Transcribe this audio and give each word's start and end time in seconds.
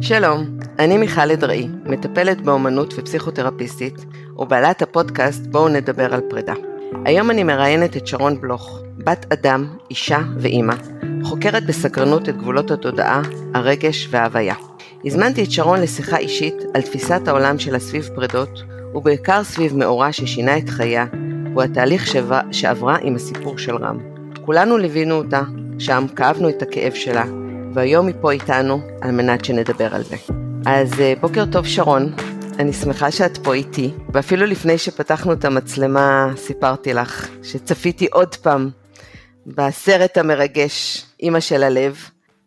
שלום, 0.00 0.46
אני 0.78 0.98
מיכל 0.98 1.30
אדראי, 1.30 1.68
מטפלת 1.84 2.40
באומנות 2.40 2.94
ופסיכותרפיסטית, 2.98 4.04
ובעלת 4.36 4.82
הפודקאסט 4.82 5.46
בואו 5.46 5.68
נדבר 5.68 6.14
על 6.14 6.20
פרידה. 6.30 6.52
היום 7.04 7.30
אני 7.30 7.44
מראיינת 7.44 7.96
את 7.96 8.06
שרון 8.06 8.40
בלוך, 8.40 8.80
בת 8.98 9.32
אדם, 9.32 9.66
אישה 9.90 10.18
ואימא, 10.38 10.74
חוקרת 11.22 11.66
בסקרנות 11.66 12.28
את 12.28 12.36
גבולות 12.36 12.70
התודעה, 12.70 13.22
הרגש 13.54 14.08
וההוויה. 14.10 14.54
הזמנתי 15.04 15.44
את 15.44 15.50
שרון 15.50 15.80
לשיחה 15.80 16.16
אישית 16.16 16.62
על 16.74 16.82
תפיסת 16.82 17.28
העולם 17.28 17.58
שלה 17.58 17.78
סביב 17.78 18.08
פרידות, 18.14 18.62
ובעיקר 18.94 19.44
סביב 19.44 19.76
מאורע 19.76 20.12
ששינה 20.12 20.58
את 20.58 20.68
חייה, 20.68 21.06
הוא 21.54 21.62
התהליך 21.62 22.06
שבה, 22.06 22.40
שעברה 22.52 22.96
עם 23.02 23.14
הסיפור 23.14 23.58
של 23.58 23.76
רם. 23.76 23.98
כולנו 24.44 24.78
ליווינו 24.78 25.14
אותה, 25.14 25.42
שם 25.78 26.06
כאבנו 26.16 26.48
את 26.48 26.62
הכאב 26.62 26.92
שלה, 26.94 27.24
והיום 27.74 28.06
היא 28.06 28.14
פה 28.20 28.32
איתנו 28.32 28.80
על 29.00 29.10
מנת 29.10 29.44
שנדבר 29.44 29.94
על 29.94 30.02
זה. 30.02 30.16
אז 30.66 31.00
אה, 31.00 31.14
בוקר 31.20 31.44
טוב 31.52 31.66
שרון, 31.66 32.12
אני 32.58 32.72
שמחה 32.72 33.10
שאת 33.10 33.38
פה 33.38 33.54
איתי, 33.54 33.90
ואפילו 34.12 34.46
לפני 34.46 34.78
שפתחנו 34.78 35.32
את 35.32 35.44
המצלמה 35.44 36.32
סיפרתי 36.36 36.94
לך 36.94 37.28
שצפיתי 37.42 38.06
עוד 38.06 38.34
פעם 38.34 38.70
בסרט 39.46 40.18
המרגש, 40.18 41.04
אימא 41.20 41.40
של 41.40 41.62
הלב. 41.62 41.96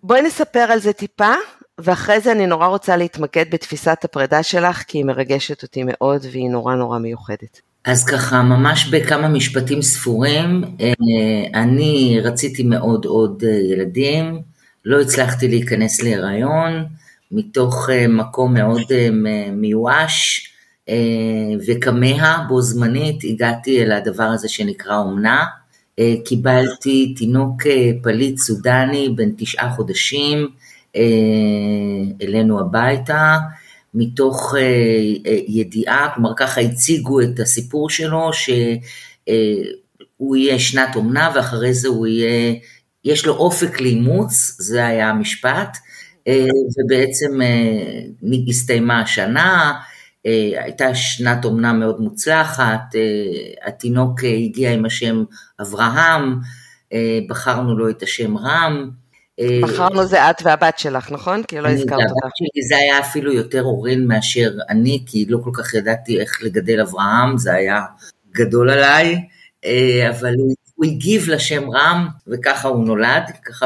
בואי 0.03 0.21
נספר 0.21 0.59
על 0.59 0.79
זה 0.79 0.93
טיפה, 0.93 1.33
ואחרי 1.77 2.19
זה 2.19 2.31
אני 2.31 2.47
נורא 2.47 2.67
רוצה 2.67 2.97
להתמקד 2.97 3.45
בתפיסת 3.51 3.97
הפרידה 4.03 4.43
שלך, 4.43 4.83
כי 4.87 4.97
היא 4.97 5.05
מרגשת 5.05 5.63
אותי 5.63 5.83
מאוד 5.85 6.25
והיא 6.31 6.49
נורא 6.49 6.75
נורא 6.75 6.99
מיוחדת. 6.99 7.61
אז 7.85 8.03
ככה, 8.03 8.43
ממש 8.43 8.89
בכמה 8.89 9.27
משפטים 9.27 9.81
ספורים, 9.81 10.63
אה, 10.81 10.93
אני 11.61 12.19
רציתי 12.23 12.63
מאוד 12.63 13.05
עוד 13.05 13.43
אה, 13.45 13.73
ילדים, 13.73 14.50
לא 14.85 15.01
הצלחתי 15.01 15.47
להיכנס 15.47 16.01
להיריון, 16.01 16.85
מתוך 17.31 17.89
אה, 17.89 18.07
מקום 18.07 18.53
מאוד 18.53 18.91
מיואש 19.51 20.47
וכמה 21.67 22.45
בו 22.47 22.61
זמנית 22.61 23.23
הגעתי 23.23 23.83
אל 23.83 23.91
הדבר 23.91 24.23
הזה 24.23 24.49
שנקרא 24.49 24.97
אומנה. 24.97 25.45
קיבלתי 26.25 27.13
תינוק 27.17 27.63
פליט 28.03 28.37
סודני 28.37 29.09
בן 29.15 29.29
תשעה 29.37 29.69
חודשים 29.69 30.47
אלינו 32.21 32.59
הביתה, 32.59 33.37
מתוך 33.93 34.55
אה, 34.57 34.61
אה, 35.25 35.39
ידיעה, 35.47 36.11
כלומר 36.15 36.31
ככה 36.37 36.61
הציגו 36.61 37.21
את 37.21 37.39
הסיפור 37.39 37.89
שלו, 37.89 38.29
שהוא 38.33 40.35
יהיה 40.35 40.59
שנת 40.59 40.95
אומנה 40.95 41.31
ואחרי 41.35 41.73
זה 41.73 41.87
הוא 41.87 42.07
יהיה, 42.07 42.55
יש 43.05 43.25
לו 43.25 43.33
אופק 43.33 43.81
לאימוץ, 43.81 44.55
זה 44.59 44.85
היה 44.85 45.09
המשפט, 45.09 45.77
אה, 46.27 46.47
ובעצם 46.77 47.39
הסתיימה 48.49 49.01
השנה, 49.01 49.79
הייתה 50.63 50.95
שנת 50.95 51.45
אומנה 51.45 51.73
מאוד 51.73 52.01
מוצלחת, 52.01 52.81
התינוק 53.65 54.23
הגיע 54.23 54.73
עם 54.73 54.85
השם 54.85 55.23
אברהם, 55.61 56.39
בחרנו 57.27 57.77
לו 57.77 57.89
את 57.89 58.03
השם 58.03 58.37
רם, 58.37 58.91
אה, 59.41 59.59
בחרנו 59.61 60.05
זה 60.05 60.29
את 60.29 60.41
והבת 60.43 60.79
שלך, 60.79 61.11
נכון? 61.11 61.43
כי 61.43 61.61
לא 61.61 61.67
הזכרת 61.67 61.91
אותה. 61.91 62.03
הבת 62.03 62.35
שלי 62.35 62.63
זה 62.67 62.77
היה 62.77 62.99
אפילו 62.99 63.33
יותר 63.33 63.63
אורין 63.63 64.07
מאשר 64.07 64.51
אני, 64.69 65.03
כי 65.05 65.25
לא 65.29 65.37
כל 65.43 65.51
כך 65.53 65.73
ידעתי 65.73 66.19
איך 66.19 66.43
לגדל 66.43 66.81
אברהם, 66.81 67.37
זה 67.37 67.53
היה 67.53 67.81
גדול 68.31 68.69
עליי, 68.69 69.27
אה, 69.65 70.09
אבל 70.09 70.33
הוא, 70.37 70.55
הוא 70.81 70.87
הגיב 70.87 71.29
לשם 71.29 71.69
רם, 71.69 72.07
וככה 72.27 72.67
הוא 72.67 72.85
נולד, 72.85 73.23
ככה 73.45 73.65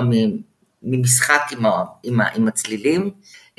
ממשחק 0.84 1.42
עם, 1.52 1.66
עם, 2.04 2.20
עם 2.36 2.48
הצלילים. 2.48 3.10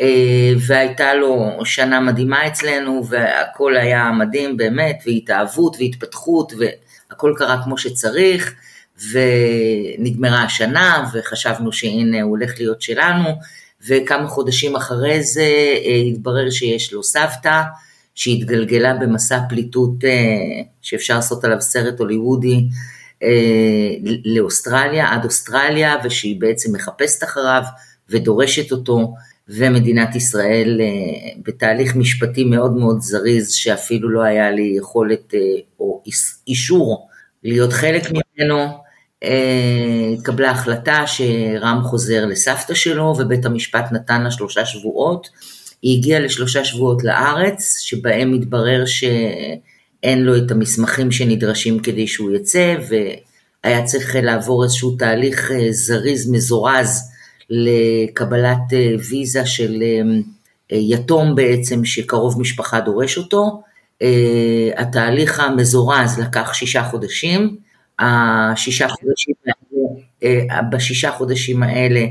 אה, 0.01 0.53
והייתה 0.67 1.15
לו 1.15 1.53
שנה 1.65 2.01
מדהימה 2.01 2.47
אצלנו, 2.47 3.07
והכל 3.09 3.77
היה 3.77 4.11
מדהים 4.11 4.57
באמת, 4.57 5.03
והתאהבות 5.07 5.77
והתפתחות, 5.79 6.53
והכל 7.11 7.34
קרה 7.37 7.62
כמו 7.65 7.79
שצריך. 7.79 8.55
ונגמרה 9.11 10.43
השנה 10.43 11.11
וחשבנו 11.15 11.72
שהנה 11.72 12.22
הוא 12.22 12.31
הולך 12.31 12.53
להיות 12.59 12.83
שלנו 12.83 13.28
וכמה 13.89 14.28
חודשים 14.28 14.77
אחרי 14.77 15.22
זה 15.22 15.43
אה, 15.84 16.03
התברר 16.09 16.50
שיש 16.50 16.93
לו 16.93 17.03
סבתא 17.03 17.62
שהתגלגלה 18.15 18.95
במסע 18.95 19.39
פליטות 19.49 20.05
אה, 20.05 20.62
שאפשר 20.83 21.15
לעשות 21.15 21.45
עליו 21.45 21.61
סרט 21.61 21.99
הוליוודי 21.99 22.69
לאוסטרליה, 24.25 25.12
עד 25.12 25.25
אוסטרליה 25.25 25.97
ושהיא 26.04 26.41
בעצם 26.41 26.72
מחפשת 26.75 27.25
אחריו 27.25 27.62
ודורשת 28.10 28.72
אותו 28.72 29.15
ומדינת 29.49 30.15
ישראל 30.15 30.81
בתהליך 31.43 31.97
משפטי 31.97 32.44
מאוד 32.44 32.77
מאוד 32.77 33.00
זריז 33.00 33.53
שאפילו 33.53 34.09
לא 34.09 34.22
היה 34.22 34.50
לי 34.50 34.75
יכולת 34.77 35.34
או 35.81 36.03
אישור 36.49 37.09
להיות 37.43 37.72
חלק 37.72 38.03
ממנו 38.10 38.87
אה, 39.25 40.10
התקבלה 40.12 40.50
החלטה 40.50 41.06
שרם 41.06 41.81
חוזר 41.84 42.27
לסבתא 42.27 42.75
שלו 42.75 43.15
ובית 43.19 43.44
המשפט 43.44 43.93
נתן 43.93 44.22
לה 44.22 44.31
שלושה 44.31 44.66
שבועות. 44.66 45.28
היא 45.83 45.98
הגיעה 45.98 46.21
לשלושה 46.21 46.65
שבועות 46.65 47.04
לארץ, 47.04 47.78
שבהם 47.78 48.34
התברר 48.34 48.84
שאין 50.06 50.22
לו 50.22 50.37
את 50.37 50.50
המסמכים 50.50 51.12
שנדרשים 51.12 51.78
כדי 51.78 52.06
שהוא 52.06 52.31
יצא, 52.31 52.77
והיה 52.89 53.84
צריך 53.84 54.17
לעבור 54.22 54.65
איזשהו 54.65 54.97
תהליך 54.97 55.50
אה, 55.50 55.72
זריז, 55.72 56.31
מזורז, 56.31 57.11
לקבלת 57.50 58.72
אה, 58.72 58.95
ויזה 59.11 59.47
של 59.47 59.83
יתום 60.71 61.34
בעצם, 61.34 61.84
שקרוב 61.84 62.41
משפחה 62.41 62.81
דורש 62.81 63.19
אותו. 63.19 63.62
התהליך 64.77 65.41
המזורז 65.41 66.19
לקח 66.19 66.55
שישה 66.55 66.83
חודשים, 66.83 67.56
השישה 67.99 68.89
חודשים 68.89 69.34
האלה, 69.47 69.87
אה, 70.22 70.62
בשישה 70.62 71.11
חודשים 71.11 71.62
האלה 71.62 72.06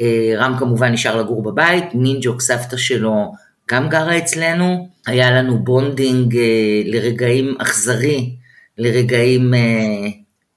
אה, 0.00 0.32
רם 0.36 0.56
כמובן 0.58 0.92
נשאר 0.92 1.16
לגור 1.22 1.42
בבית, 1.42 1.84
נינג'וק 1.94 2.40
סבתא 2.40 2.76
שלו 2.76 3.32
גם 3.70 3.88
גרה 3.88 4.18
אצלנו, 4.18 4.88
היה 5.06 5.30
לנו 5.30 5.64
bonding 5.64 6.36
אה, 6.36 6.82
לרגעים 6.84 7.54
אכזרי, 7.58 8.36
לרגעים 8.78 9.54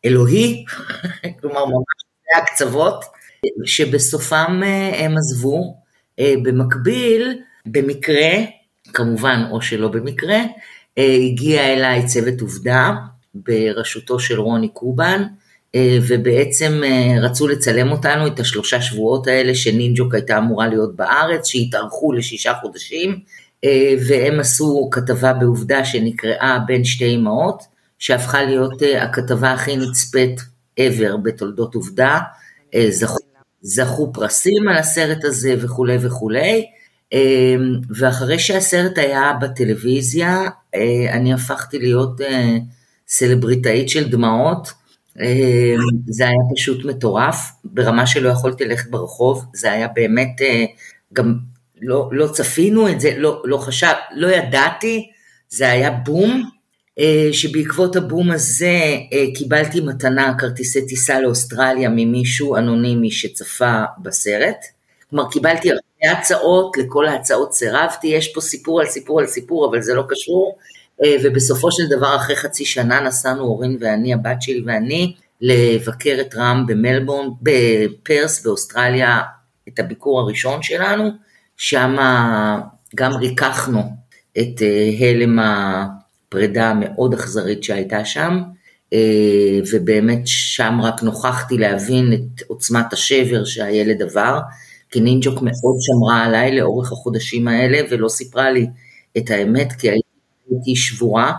אלוהי, 0.05 0.65
כלומר 1.41 1.65
ממש 1.65 1.85
זה 2.23 2.43
הקצוות, 2.43 3.05
שבסופם 3.65 4.61
הם 4.93 5.17
עזבו. 5.17 5.77
במקביל, 6.43 7.39
במקרה, 7.65 8.29
כמובן 8.93 9.43
או 9.51 9.61
שלא 9.61 9.87
במקרה, 9.87 10.37
הגיע 10.97 11.73
אליי 11.73 12.05
צוות 12.05 12.41
עובדה, 12.41 12.91
בראשותו 13.33 14.19
של 14.19 14.39
רוני 14.39 14.69
קובן, 14.69 15.23
אה, 15.75 15.97
ובעצם 16.07 16.81
אה, 16.83 17.15
רצו 17.21 17.47
לצלם 17.47 17.91
אותנו 17.91 18.27
את 18.27 18.39
השלושה 18.39 18.81
שבועות 18.81 19.27
האלה 19.27 19.55
שנינג'וק 19.55 20.15
הייתה 20.15 20.37
אמורה 20.37 20.67
להיות 20.67 20.95
בארץ, 20.95 21.47
שהתארכו 21.47 22.13
לשישה 22.13 22.53
חודשים, 22.61 23.11
אה, 23.11 23.17
והם 24.07 24.39
עשו 24.39 24.89
כתבה 24.91 25.33
בעובדה 25.33 25.85
שנקראה 25.85 26.59
בין 26.67 26.83
שתי 26.85 27.15
אמהות, 27.15 27.63
שהפכה 27.99 28.43
להיות 28.43 28.81
הכתבה 29.01 29.51
הכי 29.51 29.77
נצפית 29.77 30.41
ever 30.79 31.17
בתולדות 31.23 31.75
עובדה, 31.75 32.19
זכו, 32.89 33.17
זכו 33.61 34.13
פרסים 34.13 34.67
על 34.69 34.77
הסרט 34.77 35.23
הזה 35.23 35.55
וכולי 35.61 35.97
וכולי, 36.01 36.65
ואחרי 37.89 38.39
שהסרט 38.39 38.97
היה 38.97 39.33
בטלוויזיה, 39.41 40.41
אני 41.11 41.33
הפכתי 41.33 41.79
להיות 41.79 42.21
סלבריטאית 43.07 43.89
של 43.89 44.09
דמעות, 44.09 44.71
זה 46.07 46.23
היה 46.27 46.37
פשוט 46.55 46.85
מטורף, 46.85 47.51
ברמה 47.63 48.07
שלא 48.07 48.29
יכולתי 48.29 48.65
ללכת 48.65 48.89
ברחוב, 48.89 49.45
זה 49.53 49.71
היה 49.71 49.87
באמת, 49.87 50.41
אה, 50.41 50.65
גם 51.13 51.37
לא, 51.81 52.09
לא 52.11 52.27
צפינו 52.27 52.89
את 52.89 52.99
זה, 52.99 53.13
לא, 53.17 53.41
לא 53.45 53.57
חשב, 53.57 53.93
לא 54.15 54.27
ידעתי, 54.27 55.09
זה 55.49 55.71
היה 55.71 55.91
בום, 55.91 56.49
אה, 56.99 57.29
שבעקבות 57.31 57.95
הבום 57.95 58.31
הזה 58.31 58.95
אה, 59.13 59.25
קיבלתי 59.35 59.81
מתנה 59.81 60.33
כרטיסי 60.37 60.87
טיסה 60.87 61.19
לאוסטרליה 61.19 61.89
ממישהו 61.89 62.55
אנונימי 62.55 63.11
שצפה 63.11 63.83
בסרט. 63.99 64.65
כלומר 65.09 65.31
קיבלתי 65.31 65.69
הרבה 65.71 66.19
הצעות, 66.19 66.77
לכל 66.77 67.07
ההצעות 67.07 67.53
סירבתי, 67.53 68.07
יש 68.07 68.33
פה 68.33 68.41
סיפור 68.41 68.81
על 68.81 68.87
סיפור 68.87 69.19
על 69.19 69.27
סיפור, 69.27 69.69
אבל 69.69 69.81
זה 69.81 69.93
לא 69.93 70.03
קשור. 70.09 70.57
אה, 71.03 71.15
ובסופו 71.23 71.71
של 71.71 71.83
דבר 71.89 72.15
אחרי 72.15 72.35
חצי 72.35 72.65
שנה 72.65 72.99
נסענו 72.99 73.43
אורין 73.43 73.77
ואני, 73.79 74.13
הבת 74.13 74.41
שלי 74.41 74.63
ואני, 74.65 75.13
לבקר 75.41 76.17
את 76.21 76.35
רם 76.35 76.65
במלבורן, 76.67 77.27
בפרס 77.41 78.43
באוסטרליה, 78.43 79.21
את 79.67 79.79
הביקור 79.79 80.19
הראשון 80.19 80.63
שלנו, 80.63 81.09
שם 81.57 81.95
גם 82.95 83.13
ריככנו 83.13 83.81
את 84.39 84.61
אה, 84.61 84.89
הלם 84.99 85.39
הפרידה 85.39 86.69
המאוד 86.69 87.13
אכזרית 87.13 87.63
שהייתה 87.63 88.05
שם, 88.05 88.41
אה, 88.93 89.59
ובאמת 89.71 90.21
שם 90.25 90.79
רק 90.83 91.03
נוכחתי 91.03 91.57
להבין 91.57 92.13
את 92.13 92.41
עוצמת 92.47 92.93
השבר 92.93 93.45
שהילד 93.45 94.01
עבר, 94.01 94.39
כי 94.91 94.99
נינג'וק 94.99 95.41
מאוד 95.41 95.75
שמרה 95.79 96.23
עליי 96.25 96.55
לאורך 96.55 96.91
החודשים 96.91 97.47
האלה 97.47 97.77
ולא 97.89 98.09
סיפרה 98.09 98.51
לי 98.51 98.67
את 99.17 99.29
האמת 99.29 99.73
כי 99.73 99.89
הייתי 99.89 100.75
שבורה, 100.75 101.33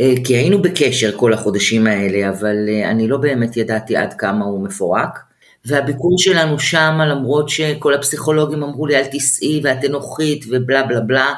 אה, 0.00 0.14
כי 0.24 0.36
היינו 0.36 0.62
בקשר 0.62 1.18
כל 1.18 1.32
החודשים 1.32 1.86
האלה, 1.86 2.28
אבל 2.28 2.56
אני 2.84 3.08
לא 3.08 3.16
באמת 3.16 3.56
ידעתי 3.56 3.96
עד 3.96 4.14
כמה 4.14 4.44
הוא 4.44 4.64
מפורק. 4.64 5.29
והביקור 5.64 6.18
שלנו 6.18 6.58
שם, 6.58 6.98
למרות 7.08 7.48
שכל 7.48 7.94
הפסיכולוגים 7.94 8.62
אמרו 8.62 8.86
לי 8.86 8.96
אל 8.96 9.04
תיסעי 9.04 9.60
ואת 9.64 9.84
אנוכית 9.84 10.44
ובלה 10.48 10.82
בלה 10.82 11.00
בלה, 11.00 11.34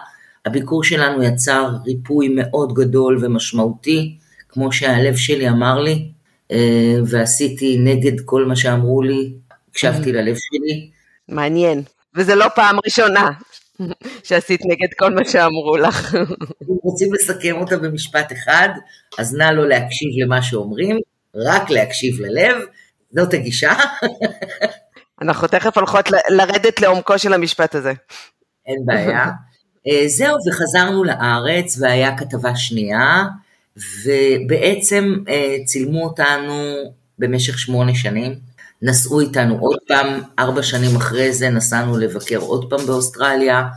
הביקור 0.47 0.85
שלנו 0.85 1.23
יצר 1.23 1.69
ריפוי 1.87 2.29
מאוד 2.29 2.75
גדול 2.75 3.19
ומשמעותי, 3.23 4.17
כמו 4.49 4.73
שהלב 4.73 5.17
שלי 5.17 5.49
אמר 5.49 5.81
לי, 5.81 6.09
אה, 6.51 6.97
ועשיתי 7.07 7.79
נגד 7.79 8.21
כל 8.25 8.45
מה 8.45 8.57
שאמרו 8.57 9.03
לי, 9.03 9.33
הקשבתי. 9.71 10.13
ללב 10.13 10.37
שלי. 10.37 10.91
מעניין, 11.29 11.83
וזה 12.17 12.35
לא 12.35 12.47
פעם 12.55 12.77
ראשונה 12.85 13.29
שעשית 14.27 14.61
נגד 14.65 14.95
כל 14.99 15.15
מה 15.15 15.25
שאמרו 15.25 15.77
לך. 15.77 16.15
אם 16.71 16.77
רוצים 16.83 17.15
לסכם 17.15 17.57
אותה 17.61 17.77
במשפט 17.77 18.33
אחד, 18.33 18.69
אז 19.19 19.35
נא 19.35 19.45
לא 19.45 19.69
להקשיב 19.69 20.09
למה 20.25 20.43
שאומרים, 20.43 20.99
רק 21.35 21.71
להקשיב 21.71 22.21
ללב, 22.21 22.57
זאת 23.13 23.35
הגישה. 23.35 23.73
אנחנו 25.23 25.49
תכף 25.49 25.77
הולכות 25.77 26.11
לרדת 26.29 26.81
לעומקו 26.81 27.19
של 27.19 27.33
המשפט 27.33 27.75
הזה. 27.75 27.93
אין 28.67 28.79
בעיה. 28.87 29.31
אה, 29.89 30.09
זהו, 30.09 30.37
וחזרנו 30.49 31.05
לארץ, 31.05 31.79
והיה 31.81 32.19
כתבה 32.19 32.57
שנייה, 32.57 33.25
ובעצם 33.77 35.15
אה, 35.29 35.57
צילמו 35.65 36.05
אותנו 36.05 36.55
במשך 37.19 37.59
שמונה 37.59 37.95
שנים. 37.95 38.35
נסעו 38.83 39.21
איתנו 39.21 39.59
עוד 39.59 39.79
פעם, 39.89 40.21
ארבע 40.39 40.63
שנים 40.63 40.97
אחרי 40.97 41.33
זה 41.33 41.51
נסענו 41.51 41.99
לבקר 41.99 42.39
עוד 42.39 42.71
פעם 42.71 42.87
באוסטרליה, 42.87 43.69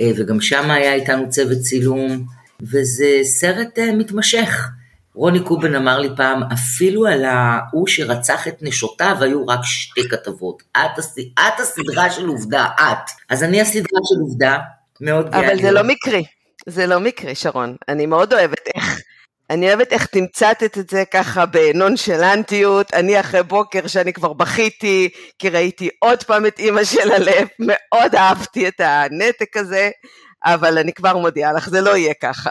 אה, 0.00 0.10
וגם 0.16 0.40
שם 0.40 0.70
היה 0.70 0.94
איתנו 0.94 1.30
צוות 1.30 1.58
צילום, 1.58 2.24
וזה 2.62 3.18
סרט 3.22 3.78
מתמשך. 3.78 4.68
רוני 5.14 5.40
קובן 5.40 5.74
אמר 5.74 5.98
לי 5.98 6.08
פעם, 6.16 6.42
אפילו 6.52 7.06
על 7.06 7.24
ההוא 7.24 7.86
שרצח 7.86 8.48
את 8.48 8.58
נשותיו 8.62 9.16
היו 9.20 9.46
רק 9.46 9.60
שתי 9.62 10.08
כתבות. 10.08 10.62
את, 10.76 10.98
את 11.34 11.60
הסדרה 11.60 12.10
של 12.10 12.26
עובדה, 12.26 12.66
את. 12.74 13.10
אז 13.30 13.42
אני 13.42 13.60
הסדרה 13.60 14.00
של 14.04 14.20
עובדה, 14.20 14.58
מאוד 15.00 15.30
גאה. 15.30 15.40
אבל 15.40 15.62
זה 15.62 15.70
לא 15.70 15.82
מקרי, 15.84 16.24
זה 16.66 16.86
לא 16.86 17.00
מקרי, 17.00 17.34
שרון. 17.34 17.76
אני 17.88 18.06
מאוד 18.06 18.32
אוהבת 18.32 18.68
איך, 18.74 19.00
אני 19.50 19.68
אוהבת 19.68 19.92
איך 19.92 20.06
תמצתת 20.06 20.78
את 20.78 20.90
זה 20.90 21.04
ככה 21.10 21.46
בנונשלנטיות. 21.46 22.94
אני 22.94 23.20
אחרי 23.20 23.42
בוקר 23.42 23.86
שאני 23.86 24.12
כבר 24.12 24.32
בכיתי, 24.32 25.08
כי 25.38 25.48
ראיתי 25.48 25.88
עוד 25.98 26.22
פעם 26.22 26.46
את 26.46 26.58
אימא 26.58 26.84
של 26.84 27.12
הלב, 27.12 27.48
מאוד 27.58 28.14
אהבתי 28.14 28.68
את 28.68 28.80
הנתק 28.80 29.56
הזה, 29.56 29.90
אבל 30.44 30.78
אני 30.78 30.92
כבר 30.92 31.16
מודיעה 31.16 31.52
לך, 31.52 31.68
זה 31.68 31.80
לא 31.80 31.96
יהיה 31.96 32.14
ככה. 32.22 32.50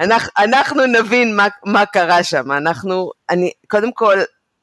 אנחנו, 0.00 0.30
אנחנו 0.38 0.86
נבין 0.86 1.36
מה, 1.36 1.48
מה 1.64 1.86
קרה 1.86 2.22
שם, 2.22 2.52
אנחנו, 2.52 3.10
אני, 3.30 3.50
קודם 3.68 3.92
כל, 3.92 4.18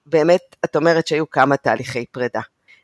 באמת, 0.05 0.55
את 0.65 0.75
אומרת 0.75 1.07
שהיו 1.07 1.29
כמה 1.29 1.57
תהליכי 1.57 2.05
פרידה, 2.11 2.41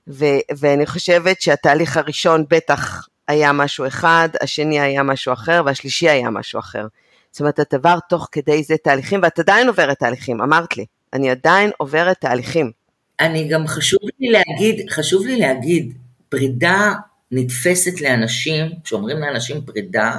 ו, 0.07 0.25
ואני 0.57 0.85
חושבת 0.85 1.41
שהתהליך 1.41 1.97
הראשון 1.97 2.45
בטח 2.49 3.07
היה 3.27 3.51
משהו 3.51 3.87
אחד, 3.87 4.29
השני 4.41 4.79
היה 4.79 5.03
משהו 5.03 5.33
אחר, 5.33 5.61
והשלישי 5.65 6.09
היה 6.09 6.29
משהו 6.29 6.59
אחר. 6.59 6.87
זאת 7.31 7.39
אומרת, 7.39 7.59
את 7.59 7.73
עברת 7.73 8.03
תוך 8.09 8.27
כדי 8.31 8.63
זה 8.63 8.75
תהליכים, 8.83 9.19
ואת 9.23 9.39
עדיין 9.39 9.67
עוברת 9.67 9.99
תהליכים, 9.99 10.41
אמרת 10.41 10.77
לי, 10.77 10.85
אני 11.13 11.29
עדיין 11.29 11.71
עוברת 11.77 12.17
תהליכים. 12.21 12.71
אני 13.19 13.47
גם 13.47 13.67
חשוב 13.67 13.99
לי 14.19 14.27
להגיד, 14.31 14.89
חשוב 14.89 15.25
לי 15.25 15.39
להגיד, 15.39 15.93
פרידה 16.29 16.93
נתפסת 17.31 18.01
לאנשים, 18.01 18.65
כשאומרים 18.83 19.17
לאנשים 19.19 19.61
פרידה, 19.65 20.17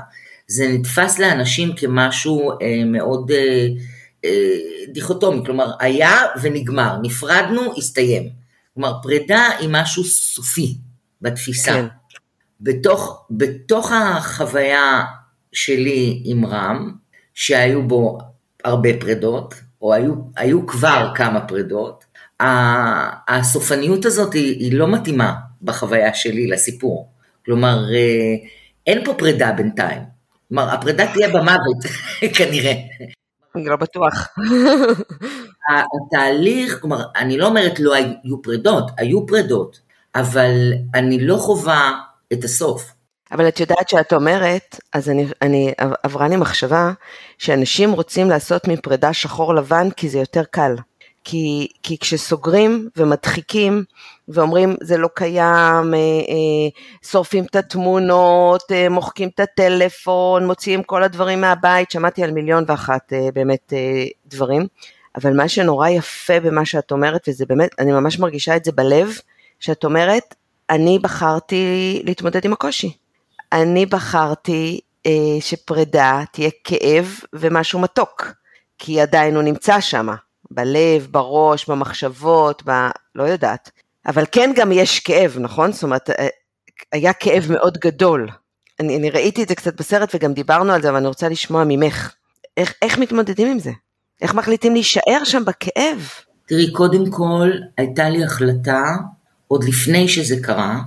זה 0.48 0.68
נתפס 0.68 1.18
לאנשים 1.18 1.72
כמשהו 1.76 2.50
אה, 2.50 2.84
מאוד 2.86 3.30
אה, 3.30 3.66
אה, 4.24 4.58
דיכוטומי, 4.92 5.44
כלומר 5.44 5.72
היה 5.80 6.16
ונגמר, 6.42 6.96
נפרדנו, 7.02 7.76
הסתיים. 7.76 8.28
כלומר 8.74 8.92
פרידה 9.02 9.48
היא 9.58 9.68
משהו 9.72 10.04
סופי 10.04 10.78
בתפיסה. 11.22 11.72
כן. 11.72 11.86
בתוך, 12.60 13.26
בתוך 13.30 13.92
החוויה 13.92 15.04
שלי 15.52 16.22
עם 16.24 16.46
רם, 16.46 16.92
שהיו 17.34 17.88
בו 17.88 18.18
הרבה 18.64 18.88
פרידות, 19.00 19.54
או 19.82 19.94
היו, 19.94 20.14
היו 20.36 20.66
כבר 20.66 21.12
כמה 21.14 21.40
פרידות, 21.40 22.04
הסופניות 23.28 24.04
הזאת 24.04 24.32
היא, 24.34 24.56
היא 24.58 24.78
לא 24.78 24.88
מתאימה 24.88 25.34
בחוויה 25.62 26.14
שלי 26.14 26.46
לסיפור. 26.46 27.12
כלומר, 27.44 27.78
אה, 27.94 28.34
אין 28.86 29.04
פה 29.04 29.14
פרידה 29.14 29.52
בינתיים. 29.52 30.15
כלומר, 30.48 30.74
הפרידה 30.74 31.12
תהיה 31.12 31.28
במוות, 31.28 31.76
כנראה. 32.38 32.72
אני 33.54 33.64
לא 33.64 33.76
בטוח. 33.76 34.28
התהליך, 35.70 36.78
כלומר, 36.80 37.02
אני 37.16 37.38
לא 37.38 37.46
אומרת 37.46 37.80
לא 37.80 37.94
היו 37.94 38.42
פרידות, 38.42 38.90
היו 38.98 39.26
פרידות, 39.26 39.80
אבל 40.14 40.72
אני 40.94 41.26
לא 41.26 41.36
חווה 41.36 42.00
את 42.32 42.44
הסוף. 42.44 42.92
אבל 43.32 43.48
את 43.48 43.60
יודעת 43.60 43.88
שאת 43.88 44.12
אומרת, 44.12 44.80
אז 44.92 45.08
אני, 45.08 45.26
אני 45.42 45.72
עברה 46.02 46.28
לי 46.28 46.36
מחשבה, 46.36 46.92
שאנשים 47.38 47.92
רוצים 47.92 48.30
לעשות 48.30 48.68
מפרידה 48.68 49.12
שחור 49.12 49.54
לבן 49.54 49.90
כי 49.90 50.08
זה 50.08 50.18
יותר 50.18 50.44
קל. 50.50 50.74
כי, 51.28 51.68
כי 51.82 51.98
כשסוגרים 51.98 52.88
ומדחיקים 52.96 53.84
ואומרים 54.28 54.76
זה 54.80 54.96
לא 54.96 55.08
קיים, 55.14 55.94
אה, 55.94 55.98
אה, 55.98 56.68
שורפים 57.02 57.44
את 57.44 57.56
התמונות, 57.56 58.62
אה, 58.72 58.88
מוחקים 58.88 59.28
את 59.28 59.40
הטלפון, 59.40 60.46
מוציאים 60.46 60.82
כל 60.82 61.02
הדברים 61.02 61.40
מהבית, 61.40 61.90
שמעתי 61.90 62.22
על 62.22 62.30
מיליון 62.30 62.64
ואחת 62.66 63.12
באמת 63.34 63.72
דברים, 64.26 64.66
אבל 65.16 65.36
מה 65.36 65.48
שנורא 65.48 65.88
יפה 65.88 66.40
במה 66.40 66.64
שאת 66.64 66.92
אומרת, 66.92 67.28
וזה 67.28 67.46
באמת, 67.46 67.70
אני 67.78 67.92
ממש 67.92 68.18
מרגישה 68.18 68.56
את 68.56 68.64
זה 68.64 68.72
בלב, 68.72 69.18
שאת 69.60 69.84
אומרת, 69.84 70.34
אני 70.70 70.98
בחרתי 70.98 72.02
להתמודד 72.04 72.44
עם 72.44 72.52
הקושי. 72.52 72.96
אני 73.52 73.86
בחרתי 73.86 74.80
אה, 75.06 75.40
שפרידה 75.40 76.22
תהיה 76.32 76.50
כאב 76.64 77.20
ומשהו 77.32 77.80
מתוק, 77.80 78.26
כי 78.78 79.00
עדיין 79.00 79.34
הוא 79.34 79.42
נמצא 79.42 79.80
שם, 79.80 80.08
בלב, 80.50 81.08
בראש, 81.10 81.68
במחשבות, 81.68 82.62
ב... 82.66 82.70
לא 83.14 83.22
יודעת. 83.22 83.70
אבל 84.06 84.24
כן 84.32 84.52
גם 84.56 84.72
יש 84.72 85.00
כאב, 85.00 85.36
נכון? 85.40 85.72
זאת 85.72 85.82
אומרת, 85.82 86.10
אה, 86.10 86.28
היה 86.92 87.12
כאב 87.12 87.46
מאוד 87.52 87.78
גדול. 87.78 88.28
אני, 88.80 88.96
אני 88.96 89.10
ראיתי 89.10 89.42
את 89.42 89.48
זה 89.48 89.54
קצת 89.54 89.80
בסרט 89.80 90.14
וגם 90.14 90.32
דיברנו 90.32 90.72
על 90.72 90.82
זה, 90.82 90.88
אבל 90.88 90.96
אני 90.96 91.06
רוצה 91.06 91.28
לשמוע 91.28 91.64
ממך. 91.66 92.14
איך, 92.56 92.74
איך 92.82 92.98
מתמודדים 92.98 93.48
עם 93.48 93.58
זה? 93.58 93.70
איך 94.22 94.34
מחליטים 94.34 94.72
להישאר 94.72 95.24
שם 95.24 95.44
בכאב? 95.44 96.08
תראי, 96.48 96.72
קודם 96.72 97.10
כל, 97.10 97.50
הייתה 97.78 98.08
לי 98.08 98.24
החלטה, 98.24 98.82
עוד 99.48 99.64
לפני 99.64 100.08
שזה 100.08 100.36
קרה, 100.42 100.78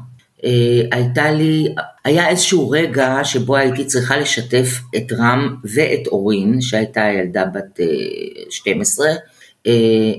אה, 0.43 0.81
הייתה 0.91 1.31
לי, 1.31 1.75
היה 2.05 2.29
איזשהו 2.29 2.69
רגע 2.69 3.19
שבו 3.23 3.55
הייתי 3.55 3.85
צריכה 3.85 4.17
לשתף 4.17 4.67
את 4.97 5.11
רם 5.11 5.55
ואת 5.73 6.07
אורין, 6.07 6.61
שהייתה 6.61 7.01
ילדה 7.01 7.45
בת 7.45 7.79
12, 8.49 9.07
אה, 9.07 9.15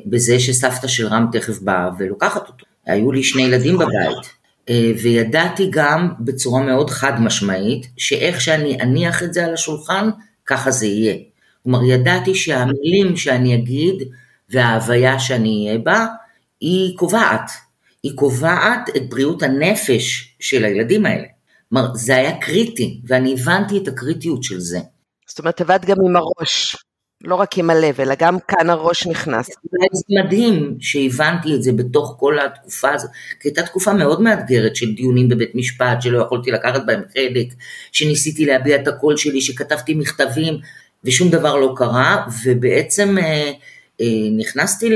בזה 0.07 0.41
שסבתא 0.41 0.89
של 0.89 1.07
רם 1.07 1.27
תכף 1.33 1.59
באה 1.61 1.89
ולוקחת 1.99 2.49
אותו. 2.49 2.67
היו 2.87 3.13
לי 3.13 3.23
שני 3.23 3.43
ילדים 3.43 3.75
בבית, 3.75 4.31
אה, 4.69 4.93
וידעתי 5.03 5.69
גם 5.71 6.09
בצורה 6.21 6.63
מאוד 6.63 6.91
חד 6.91 7.21
משמעית, 7.21 7.87
שאיך 7.97 8.41
שאני 8.41 8.81
אניח 8.81 9.23
את 9.23 9.35
זה 9.35 9.45
על 9.45 9.55
השולחן, 9.55 10.11
ככה 10.47 10.71
זה 10.71 10.87
יהיה. 10.87 11.17
כלומר, 11.63 11.85
ידעתי 11.85 12.35
שהמילים 12.35 13.17
שאני 13.17 13.55
אגיד 13.55 14.03
וההוויה 14.49 15.19
שאני 15.19 15.67
אהיה 15.67 15.79
בה, 15.79 16.07
היא 16.61 16.97
קובעת. 16.97 17.51
היא 18.03 18.13
קובעת 18.15 18.91
את 18.97 19.09
בריאות 19.09 19.43
הנפש 19.43 20.37
של 20.41 20.65
הילדים 20.65 21.07
האלה. 21.07 21.27
כלומר, 21.69 21.95
זה 21.95 22.17
היה 22.17 22.41
קריטי, 22.41 23.01
ואני 23.07 23.33
הבנתי 23.33 23.79
את 23.79 23.89
הקריטיות 23.89 24.43
של 24.43 24.61
זה. 24.61 24.81
זאת 25.29 25.39
אומרת, 25.39 25.61
עבדת 25.61 25.85
גם 25.85 25.97
עם 26.07 26.17
הראש. 26.17 26.77
לא 27.25 27.35
רק 27.35 27.59
עם 27.59 27.71
הלב, 27.71 28.01
אלא 28.01 28.15
גם 28.19 28.37
כאן 28.49 28.71
הראש 28.71 29.07
נכנס. 29.07 29.47
זה 29.93 30.05
מדהים 30.25 30.77
שהבנתי 30.81 31.55
את 31.55 31.63
זה 31.63 31.73
בתוך 31.73 32.17
כל 32.19 32.39
התקופה 32.39 32.91
הזאת, 32.93 33.11
כי 33.41 33.49
הייתה 33.49 33.63
תקופה 33.63 33.93
מאוד 33.93 34.23
מאתגרת 34.23 34.77
של 34.77 34.95
דיונים 34.95 35.29
בבית 35.29 35.55
משפט, 35.55 36.03
שלא 36.03 36.23
יכולתי 36.23 36.51
לקחת 36.51 36.87
בהם 36.87 37.03
חלק, 37.15 37.47
שניסיתי 37.93 38.47
להביע 38.47 38.77
את 38.77 38.89
הקול 38.89 39.17
שלי, 39.17 39.41
שכתבתי 39.41 39.95
מכתבים, 39.95 40.59
ושום 41.05 41.31
דבר 41.31 41.57
לא 41.57 41.75
קרה, 41.77 42.27
ובעצם 42.45 43.19
אה, 43.19 43.53
אה, 44.01 44.07
נכנסתי 44.37 44.91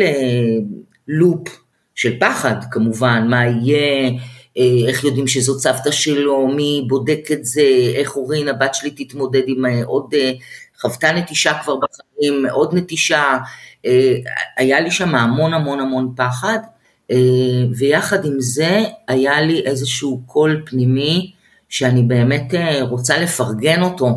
ללופ 1.09 1.49
של 1.95 2.21
פחד 2.21 2.57
כמובן, 2.71 3.27
מה 3.31 3.45
יהיה, 3.47 4.11
אה, 4.59 4.89
איך 4.89 5.05
יודעים 5.05 5.27
שזאת 5.27 5.61
סבתא 5.61 5.91
שלו, 5.91 6.49
מי 6.49 6.85
בודק 6.89 7.29
את 7.33 7.45
זה, 7.45 7.63
איך 7.95 8.17
אורין 8.17 8.49
הבת 8.49 8.75
שלי 8.75 8.91
תתמודד 8.91 9.43
עם 9.47 9.67
אה, 9.67 9.85
עוד 9.85 10.15
אה, 10.15 10.33
חוותה 10.81 11.13
נטישה 11.13 11.53
כבר 11.63 11.75
בחיים, 11.77 12.43
מאוד 12.43 12.75
נטישה, 12.75 13.39
אה, 13.87 14.15
היה 14.57 14.81
לי 14.81 14.91
שם 14.91 15.15
המון 15.15 15.55
המון 15.55 15.81
המון 15.81 16.13
פחד, 16.17 16.59
ויחד 17.79 18.25
עם 18.25 18.41
זה 18.41 18.81
היה 19.09 19.41
לי 19.41 19.61
איזשהו 19.61 20.23
קול 20.27 20.63
פנימי 20.67 21.33
שאני 21.69 22.03
באמת 22.03 22.55
רוצה 22.81 23.19
לפרגן 23.19 23.83
אותו 23.83 24.11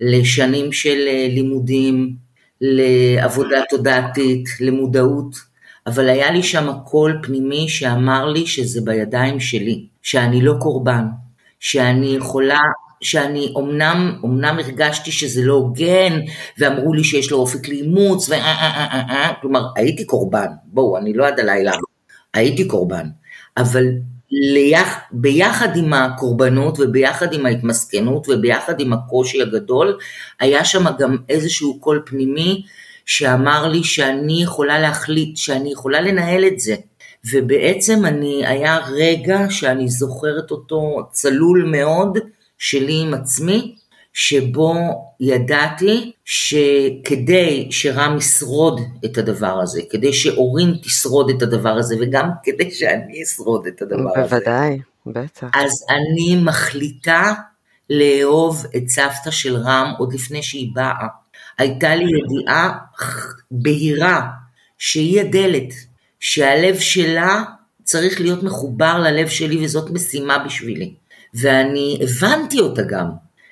לשנים 0.00 0.72
של 0.72 0.98
לימודים, 1.28 2.16
לעבודה 2.60 3.56
תודעתית, 3.70 4.44
למודעות, 4.60 5.34
אבל 5.86 6.08
היה 6.08 6.30
לי 6.30 6.42
שם 6.42 6.72
קול 6.84 7.20
פנימי 7.22 7.68
שאמר 7.68 8.26
לי 8.26 8.46
שזה 8.46 8.80
בידיים 8.84 9.40
שלי, 9.40 9.86
שאני 10.02 10.42
לא 10.42 10.54
קורבן, 10.60 11.04
שאני 11.60 12.16
יכולה, 12.16 12.60
שאני 13.02 13.54
אמנם, 13.58 14.18
אמנם 14.24 14.58
הרגשתי 14.58 15.12
שזה 15.12 15.42
לא 15.42 15.54
הוגן, 15.54 16.20
ואמרו 16.58 16.94
לי 16.94 17.04
שיש 17.04 17.30
לו 17.30 17.38
אופק 17.38 17.68
לאימוץ, 17.68 18.28
ו... 18.28 18.34
כלומר, 19.40 19.66
הייתי 19.76 20.04
קורבן, 20.04 20.48
בואו, 20.64 20.98
אני 20.98 21.12
לא 21.12 21.26
עד 21.26 21.40
הלילה, 21.40 21.72
הייתי 22.34 22.68
קורבן, 22.68 23.06
אבל 23.56 23.84
ליח, 24.32 24.98
ביחד 25.12 25.76
עם 25.76 25.92
הקורבנות 25.92 26.80
וביחד 26.80 27.32
עם 27.32 27.46
ההתמסכנות 27.46 28.26
וביחד 28.28 28.80
עם 28.80 28.92
הקושי 28.92 29.42
הגדול, 29.42 29.98
היה 30.40 30.64
שם 30.64 30.84
גם 30.98 31.16
איזשהו 31.28 31.80
קול 31.80 32.02
פנימי 32.06 32.62
שאמר 33.06 33.68
לי 33.68 33.84
שאני 33.84 34.42
יכולה 34.42 34.78
להחליט, 34.78 35.36
שאני 35.36 35.72
יכולה 35.72 36.00
לנהל 36.00 36.44
את 36.44 36.60
זה. 36.60 36.74
ובעצם 37.32 38.06
אני, 38.06 38.46
היה 38.46 38.78
רגע 38.92 39.46
שאני 39.50 39.88
זוכרת 39.88 40.50
אותו 40.50 40.98
צלול 41.12 41.64
מאוד, 41.66 42.18
שלי 42.62 43.00
עם 43.02 43.14
עצמי, 43.14 43.74
שבו 44.12 44.74
ידעתי 45.20 46.12
שכדי 46.24 47.68
שרם 47.70 48.16
ישרוד 48.16 48.80
את 49.04 49.18
הדבר 49.18 49.60
הזה, 49.60 49.80
כדי 49.90 50.12
שאורין 50.12 50.74
תשרוד 50.82 51.30
את 51.30 51.42
הדבר 51.42 51.68
הזה, 51.70 51.96
וגם 52.00 52.28
כדי 52.42 52.70
שאני 52.70 53.22
אשרוד 53.22 53.66
את 53.66 53.82
הדבר 53.82 53.96
בוודאי, 53.96 54.24
הזה. 54.24 54.36
בוודאי, 54.36 54.78
בטח. 55.06 55.50
אז 55.54 55.84
אני 55.90 56.42
מחליטה 56.44 57.32
לאהוב 57.90 58.66
את 58.76 58.88
סבתא 58.88 59.30
של 59.30 59.56
רם 59.56 59.92
עוד 59.98 60.14
לפני 60.14 60.42
שהיא 60.42 60.70
באה. 60.74 61.06
הייתה 61.58 61.94
לי 61.94 62.04
ידיעה 62.04 62.78
בהירה 63.50 64.22
שהיא 64.78 65.20
הדלת, 65.20 65.74
שהלב 66.20 66.78
שלה 66.78 67.42
צריך 67.84 68.20
להיות 68.20 68.42
מחובר 68.42 68.98
ללב 68.98 69.28
שלי 69.28 69.64
וזאת 69.64 69.90
משימה 69.90 70.38
בשבילי. 70.38 71.01
ואני 71.34 71.98
הבנתי 72.02 72.60
אותה 72.60 72.82
גם. 72.82 73.06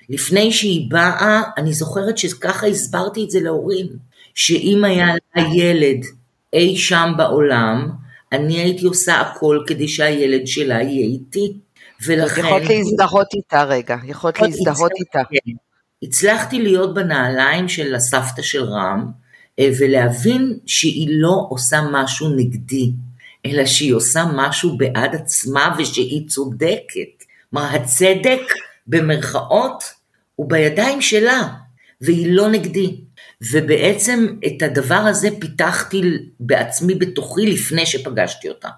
לפני 0.08 0.52
שהיא 0.52 0.90
באה, 0.90 1.42
אני 1.58 1.72
זוכרת 1.72 2.18
שככה 2.18 2.66
הסברתי 2.66 3.24
את 3.24 3.30
זה 3.30 3.40
להורים, 3.40 3.86
שאם 4.34 4.84
היה 4.84 5.06
לה 5.36 5.42
ילד 5.54 6.04
אי 6.52 6.76
שם 6.76 7.12
בעולם, 7.16 7.90
אני 8.32 8.58
הייתי 8.58 8.86
עושה 8.86 9.20
הכל 9.20 9.58
כדי 9.66 9.88
שהילד 9.88 10.46
שלה 10.46 10.82
יהיה 10.82 11.06
איתי. 11.06 11.52
ולכן... 12.06 12.40
יכולת 12.40 12.68
להזדהות 12.70 13.26
איתה 13.34 13.64
רגע, 13.64 13.96
יכולת 14.04 14.40
להזדהות 14.40 14.92
איתה. 15.00 15.20
כן. 15.30 15.52
הצלחתי 16.02 16.62
להיות 16.62 16.94
בנעליים 16.94 17.68
של 17.68 17.94
הסבתא 17.94 18.42
של 18.42 18.64
רם, 18.64 19.10
אה, 19.58 19.70
ולהבין 19.80 20.58
שהיא 20.66 21.08
לא 21.10 21.46
עושה 21.48 21.80
משהו 21.92 22.28
נגדי, 22.36 22.92
אלא 23.46 23.66
שהיא 23.66 23.94
עושה 23.94 24.24
משהו 24.34 24.76
בעד 24.76 25.14
עצמה 25.14 25.74
ושהיא 25.78 26.28
צודקת. 26.28 27.19
כלומר, 27.50 27.66
הצדק 27.74 28.40
במרכאות 28.86 29.84
הוא 30.36 30.50
בידיים 30.50 31.02
שלה, 31.02 31.48
והיא 32.00 32.32
לא 32.32 32.50
נגדי. 32.50 33.00
ובעצם 33.52 34.26
את 34.46 34.62
הדבר 34.62 34.94
הזה 34.94 35.28
פיתחתי 35.40 36.02
בעצמי 36.40 36.94
בתוכי 36.94 37.46
לפני 37.46 37.86
שפגשתי 37.86 38.48
אותה. 38.48 38.68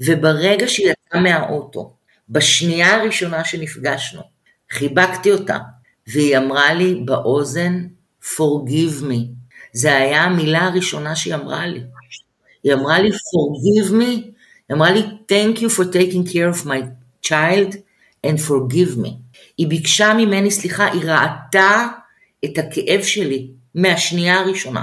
וברגע 0.00 0.68
שהיא 0.68 0.86
יצאה 0.90 1.20
מהאוטו, 1.20 1.94
בשנייה 2.28 2.94
הראשונה 2.94 3.44
שנפגשנו, 3.44 4.20
חיבקתי 4.72 5.32
אותה, 5.32 5.58
והיא 6.06 6.38
אמרה 6.38 6.74
לי 6.74 6.94
באוזן, 7.04 7.86
forgive 8.24 9.02
me. 9.02 9.18
זה 9.72 9.96
היה 9.96 10.22
המילה 10.22 10.66
הראשונה 10.66 11.16
שהיא 11.16 11.34
אמרה 11.34 11.66
לי. 11.66 11.80
היא 12.64 12.74
אמרה 12.74 12.98
לי, 12.98 13.08
forgive 13.08 13.90
me, 13.90 14.04
היא 14.04 14.32
אמרה 14.72 14.90
לי, 14.90 15.02
thank 15.02 15.58
you 15.58 15.68
for 15.78 15.84
taking 15.84 16.32
care 16.32 16.60
of 16.62 16.66
my 16.66 16.78
child 17.28 17.76
and 18.26 18.38
forgive 18.48 18.98
me. 18.98 19.10
היא 19.58 19.68
ביקשה 19.68 20.14
ממני 20.14 20.50
סליחה, 20.50 20.86
היא 20.92 21.02
ראתה 21.04 21.86
את 22.44 22.58
הכאב 22.58 23.02
שלי 23.02 23.50
מהשנייה 23.74 24.40
הראשונה. 24.40 24.82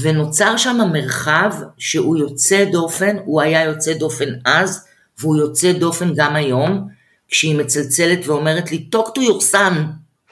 ונוצר 0.00 0.56
שם 0.56 0.78
מרחב 0.92 1.52
שהוא 1.78 2.16
יוצא 2.16 2.64
דופן, 2.72 3.16
הוא 3.24 3.42
היה 3.42 3.64
יוצא 3.64 3.92
דופן 3.94 4.28
אז, 4.44 4.86
והוא 5.18 5.36
יוצא 5.36 5.72
דופן 5.72 6.14
גם 6.14 6.36
היום, 6.36 6.88
כשהיא 7.28 7.58
מצלצלת 7.58 8.26
ואומרת 8.26 8.70
לי, 8.70 8.88
talk 8.96 9.08
to 9.08 9.20
your 9.20 9.52
son. 9.52 9.74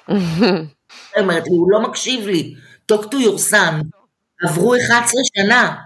היא 1.14 1.23
אומרת 1.23 1.45
לי, 1.47 1.57
הוא 1.57 1.71
לא 1.71 1.80
מקשיב 1.80 2.26
לי, 2.26 2.54
talk 2.92 3.02
to 3.02 3.16
your 3.16 3.52
son. 3.52 3.85
עברו 4.49 4.75
11 4.76 5.21
שנה, 5.37 5.76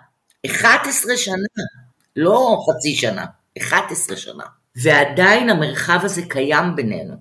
11 0.47 1.17
שנה, 1.17 1.37
לא 2.17 2.65
חצי 2.69 2.95
שנה, 2.95 3.25
11 3.59 4.17
שנה. 4.17 4.45
ועדיין 4.77 5.51
המרחב 5.51 5.99
הזה 6.03 6.23
קיים 6.29 6.77
בינינו. 6.77 7.15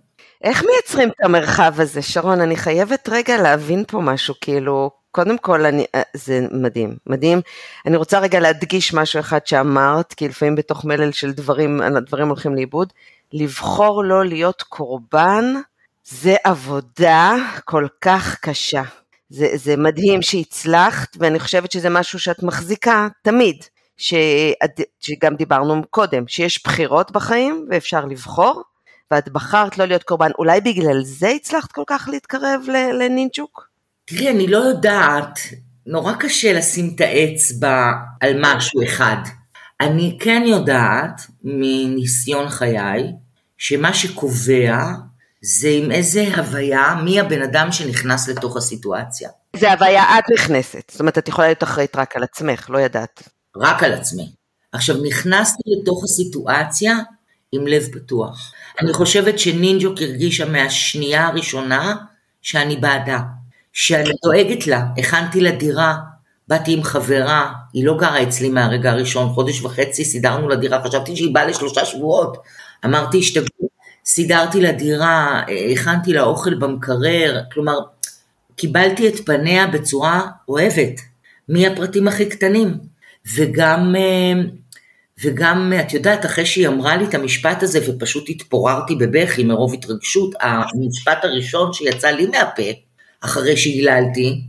איך 0.44 0.64
מייצרים 0.64 1.10
את 1.10 1.26
המרחב 1.26 1.74
הזה, 1.78 2.02
שרון? 2.02 2.42
אני 2.42 2.56
חייבת 2.56 3.10
רגע 3.12 3.42
להבין 3.42 3.84
פה 3.88 4.00
משהו, 4.00 4.36
כאילו, 4.42 4.92
קודם 5.12 5.38
כל, 5.38 5.66
אני, 5.66 5.86
אה, 5.96 6.02
זה 6.14 6.48
מדהים, 6.52 6.96
מדהים. 7.08 7.42
אני 7.86 7.98
רוצה 7.98 8.20
רגע 8.20 8.40
להדגיש 8.40 8.94
משהו 8.94 9.20
אחד 9.20 9.48
שאמרת, 9.48 10.14
כי 10.14 10.28
לפעמים 10.28 10.56
בתוך 10.56 10.86
מלל 10.86 11.12
של 11.12 11.32
דברים, 11.32 11.82
הדברים 11.82 12.28
הולכים 12.28 12.56
לאיבוד. 12.56 12.94
לבחור 13.34 14.04
לא 14.04 14.26
להיות 14.26 14.62
קורבן, 14.62 15.54
זה 16.04 16.36
עבודה 16.44 17.36
כל 17.66 17.88
כך 18.02 18.40
קשה. 18.40 18.84
זה, 19.30 19.48
זה 19.54 19.78
מדהים 19.78 20.22
שהצלחת, 20.22 21.18
ואני 21.20 21.40
חושבת 21.40 21.72
שזה 21.72 21.90
משהו 21.90 22.20
שאת 22.20 22.44
מחזיקה 22.44 23.08
תמיד. 23.22 23.64
ש... 23.98 24.14
שגם 25.00 25.36
דיברנו 25.36 25.82
קודם, 25.90 26.28
שיש 26.28 26.64
בחירות 26.64 27.12
בחיים 27.12 27.68
ואפשר 27.70 28.06
לבחור, 28.06 28.64
ואת 29.12 29.30
בחרת 29.30 29.78
לא 29.78 29.86
להיות 29.86 30.04
קורבן, 30.04 30.32
אולי 30.38 30.62
בגלל 30.62 31.04
זה 31.04 31.30
הצלחת 31.30 31.72
כל 31.72 31.84
כך 31.88 32.10
להתקרב 32.12 32.62
לנינצ'וק? 33.00 33.70
תראי, 34.06 34.30
אני 34.30 34.48
לא 34.48 34.58
יודעת, 34.58 35.40
נורא 35.86 36.14
קשה 36.20 36.54
לשים 36.54 36.92
את 36.96 37.02
האצבע 37.02 37.92
על 38.22 38.34
משהו 38.42 38.84
אחד. 38.84 39.18
אני 39.82 40.18
כן 40.22 40.44
יודעת 40.46 41.22
מניסיון 41.44 42.50
חיי, 42.50 43.12
שמה 43.58 43.94
שקובע 43.94 44.78
זה 45.42 45.70
עם 45.70 45.92
איזה 45.92 46.36
הוויה, 46.36 46.96
מי 47.04 47.20
הבן 47.20 47.42
אדם 47.42 47.72
שנכנס 47.72 48.30
לתוך 48.30 48.58
הסיטואציה. 48.58 49.30
זה 49.56 49.72
הוויה 49.72 50.20
את 50.20 50.24
נכנסת, 50.34 50.92
זאת 50.92 51.00
אומרת 51.00 51.18
את 51.18 51.28
יכולה 51.28 51.48
להיות 51.48 51.64
אחראית 51.64 51.96
רק 51.96 52.16
על 52.16 52.24
עצמך, 52.24 52.70
לא 52.70 52.80
ידעת. 52.80 53.24
רק 53.58 53.84
על 53.84 53.94
עצמי. 53.94 54.32
עכשיו 54.72 54.96
נכנסתי 55.04 55.64
לתוך 55.66 56.04
הסיטואציה 56.04 56.98
עם 57.52 57.68
לב 57.68 57.88
פתוח. 57.94 58.54
אני 58.82 58.94
חושבת 58.94 59.40
שנינג'וק 59.40 60.02
הרגישה 60.02 60.46
מהשנייה 60.46 61.28
הראשונה 61.28 61.96
שאני 62.42 62.78
בעדה, 62.78 63.20
שאני 63.74 64.10
דואגת 64.24 64.68
לה, 64.68 64.86
הכנתי 64.98 65.42
לה 65.42 65.52
דירה, 65.52 65.96
באתי 66.48 66.74
עם 66.74 66.84
חברה, 66.84 67.54
היא 67.74 67.86
לא 67.86 67.98
גרה 67.98 68.24
אצלי 68.24 68.50
מהרגע 68.50 68.92
הראשון, 68.92 69.34
חודש 69.34 69.62
וחצי 69.62 70.06
סידרנו 70.06 70.50
לה 70.50 70.56
דירה, 70.56 70.84
חשבתי 70.84 71.16
שהיא 71.16 71.34
באה 71.34 71.46
לשלושה 71.46 71.86
שבועות. 71.86 72.38
אמרתי, 72.86 73.20
השתגעו, 73.20 73.70
סידרתי 74.06 74.62
לה 74.62 74.72
דירה, 74.72 75.44
הכנתי 75.72 76.14
לה 76.14 76.24
אוכל 76.24 76.54
במקרר, 76.54 77.42
כלומר, 77.54 77.80
קיבלתי 78.56 79.08
את 79.08 79.26
פניה 79.26 79.68
בצורה 79.68 80.28
אוהבת, 80.50 81.02
מהפרטים 81.50 82.08
הכי 82.08 82.30
קטנים. 82.30 82.93
וגם, 83.36 83.96
אה, 83.96 84.42
וגם, 85.24 85.74
את 85.80 85.94
יודעת, 85.94 86.26
אחרי 86.26 86.46
שהיא 86.46 86.68
אמרה 86.68 86.98
לי 86.98 87.06
את 87.06 87.14
המשפט 87.14 87.64
הזה 87.64 87.80
ופשוט 87.88 88.30
התפוררתי 88.30 88.96
בבכי 88.96 89.44
מרוב 89.44 89.74
התרגשות, 89.74 90.36
המשפט 90.42 91.26
הראשון 91.26 91.74
שיצא 91.74 92.08
לי 92.08 92.26
מהפה, 92.26 92.64
אחרי 93.22 93.58
שהיללתי, 93.58 94.42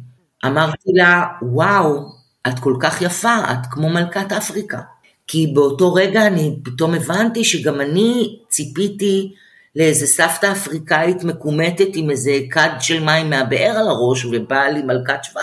אמרתי 0.47 0.91
לה, 0.95 1.25
וואו, 1.43 2.09
את 2.47 2.59
כל 2.59 2.77
כך 2.81 3.03
יפה, 3.03 3.37
את 3.53 3.67
כמו 3.71 3.89
מלכת 3.89 4.33
אפריקה. 4.33 4.81
כי 5.27 5.47
באותו 5.47 5.95
רגע 5.95 6.27
אני 6.27 6.57
פתאום 6.65 6.95
הבנתי 6.95 7.45
שגם 7.45 7.81
אני 7.81 8.39
ציפיתי 8.49 9.35
לאיזה 9.77 10.07
סבתא 10.07 10.53
אפריקאית 10.53 11.25
מקומטת 11.25 11.89
עם 11.95 12.11
איזה 12.11 12.39
כד 12.51 12.71
של 12.81 13.05
מים 13.05 13.31
מהבאר 13.31 13.71
על 13.77 13.89
הראש 13.89 14.25
ובאה 14.25 14.71
לי 14.71 14.83
מלכת 14.83 15.25
שבא. 15.25 15.43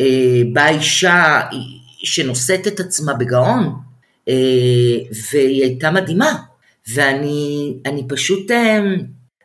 אה, 0.00 0.42
באה 0.52 0.68
אישה 0.68 1.40
שנושאת 1.98 2.66
את 2.66 2.80
עצמה 2.80 3.14
בגאון, 3.14 3.74
אה, 4.28 4.34
והיא 5.32 5.62
הייתה 5.62 5.90
מדהימה. 5.90 6.42
ואני 6.94 8.06
פשוט, 8.08 8.50
אה, 8.50 8.78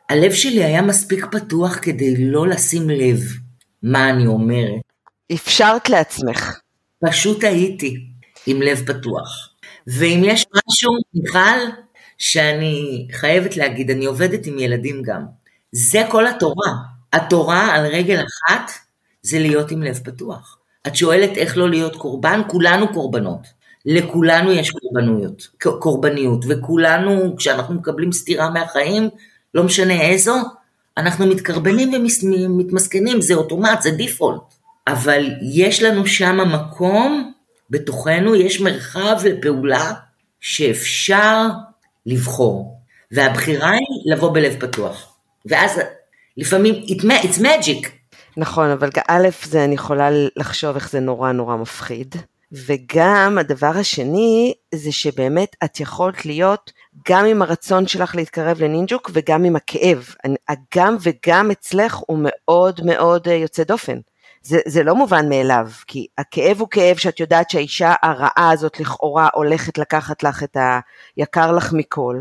הלב 0.08 0.32
שלי 0.32 0.64
היה 0.64 0.82
מספיק 0.82 1.26
פתוח 1.30 1.78
כדי 1.82 2.14
לא 2.30 2.48
לשים 2.48 2.90
לב 2.90 3.20
מה 3.82 4.10
אני 4.10 4.26
אומרת. 4.26 4.80
אפשרת 5.32 5.88
לעצמך. 5.88 6.60
פשוט 7.08 7.44
הייתי 7.44 8.06
עם 8.46 8.62
לב 8.62 8.82
פתוח. 8.86 9.48
ואם 9.86 10.22
יש 10.24 10.46
משהו, 10.56 10.92
מיכל, 11.14 11.70
שאני 12.18 13.06
חייבת 13.12 13.56
להגיד, 13.56 13.90
אני 13.90 14.04
עובדת 14.04 14.46
עם 14.46 14.58
ילדים 14.58 15.02
גם. 15.02 15.22
זה 15.72 16.02
כל 16.10 16.26
התורה. 16.26 16.72
התורה 17.12 17.74
על 17.74 17.86
רגל 17.86 18.20
אחת 18.20 18.70
זה 19.22 19.38
להיות 19.38 19.70
עם 19.70 19.82
לב 19.82 20.00
פתוח. 20.04 20.58
את 20.86 20.96
שואלת 20.96 21.36
איך 21.36 21.56
לא 21.56 21.70
להיות 21.70 21.96
קורבן? 21.96 22.40
כולנו 22.46 22.92
קורבנות. 22.92 23.46
לכולנו 23.86 24.52
יש 24.52 24.70
קורבנויות, 24.70 25.48
קורבניות, 25.78 26.44
וכולנו, 26.48 27.36
כשאנחנו 27.36 27.74
מקבלים 27.74 28.12
סטירה 28.12 28.50
מהחיים, 28.50 29.08
לא 29.54 29.64
משנה 29.64 30.00
איזו, 30.00 30.34
אנחנו 30.96 31.26
מתקרבנים 31.26 31.92
ומתמסכנים, 31.94 33.20
זה 33.20 33.34
אוטומט, 33.34 33.82
זה 33.82 33.90
דיפולט. 33.90 34.40
אבל 34.86 35.30
יש 35.54 35.82
לנו 35.82 36.06
שם 36.06 36.38
מקום, 36.52 37.32
בתוכנו 37.70 38.34
יש 38.34 38.60
מרחב 38.60 39.20
לפעולה 39.24 39.92
שאפשר 40.40 41.48
לבחור. 42.06 42.78
והבחירה 43.12 43.70
היא 43.70 44.12
לבוא 44.12 44.34
בלב 44.34 44.56
פתוח. 44.60 45.14
ואז 45.46 45.80
לפעמים, 46.36 46.74
it's 47.22 47.38
magic. 47.38 47.88
נכון, 48.36 48.70
אבל 48.70 48.88
א', 49.08 49.28
זה 49.44 49.64
אני 49.64 49.74
יכולה 49.74 50.08
לחשוב 50.36 50.74
איך 50.74 50.90
זה 50.90 51.00
נורא 51.00 51.32
נורא 51.32 51.56
מפחיד. 51.56 52.14
וגם 52.52 53.38
הדבר 53.40 53.72
השני, 53.74 54.54
זה 54.74 54.92
שבאמת 54.92 55.56
את 55.64 55.80
יכולת 55.80 56.26
להיות 56.26 56.72
גם 57.08 57.24
עם 57.24 57.42
הרצון 57.42 57.86
שלך 57.86 58.14
להתקרב 58.14 58.62
לנינג'וק 58.62 59.10
וגם 59.12 59.44
עם 59.44 59.56
הכאב. 59.56 60.14
הגם 60.48 60.96
וגם 61.00 61.50
אצלך 61.50 61.96
הוא 62.06 62.18
מאוד 62.22 62.80
מאוד 62.84 63.28
אה, 63.28 63.34
יוצא 63.34 63.64
דופן. 63.64 63.98
זה, 64.42 64.58
זה 64.66 64.82
לא 64.82 64.94
מובן 64.94 65.28
מאליו, 65.28 65.68
כי 65.86 66.06
הכאב 66.18 66.60
הוא 66.60 66.68
כאב 66.70 66.96
שאת 66.96 67.20
יודעת 67.20 67.50
שהאישה 67.50 67.94
הרעה 68.02 68.50
הזאת 68.50 68.80
לכאורה 68.80 69.28
הולכת 69.34 69.78
לקחת 69.78 70.22
לך 70.22 70.42
את 70.42 70.56
היקר 71.16 71.52
לך 71.52 71.72
מכל. 71.72 72.20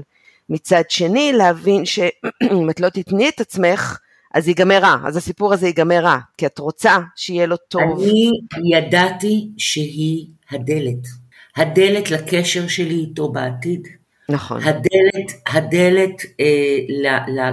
מצד 0.49 0.83
שני, 0.89 1.33
להבין 1.33 1.85
שאם 1.85 2.69
את 2.71 2.79
לא 2.79 2.89
תתני 2.89 3.29
את 3.29 3.41
עצמך, 3.41 3.99
אז 4.33 4.47
ייגמר 4.47 4.79
רע, 4.81 4.95
אז 5.05 5.17
הסיפור 5.17 5.53
הזה 5.53 5.67
ייגמר 5.67 5.99
רע, 5.99 6.17
כי 6.37 6.45
את 6.45 6.59
רוצה 6.59 6.97
שיהיה 7.15 7.45
לו 7.45 7.55
טוב. 7.57 7.99
אני 8.01 8.75
ידעתי 8.77 9.49
שהיא 9.57 10.27
הדלת. 10.51 11.07
הדלת 11.57 12.11
לקשר 12.11 12.67
שלי 12.67 12.95
איתו 12.95 13.31
בעתיד. 13.31 13.87
נכון. 14.29 14.61
הדלת, 14.63 15.31
הדלת 15.47 16.21
אה, 16.39 16.77
ל, 16.89 17.07
ל, 17.07 17.51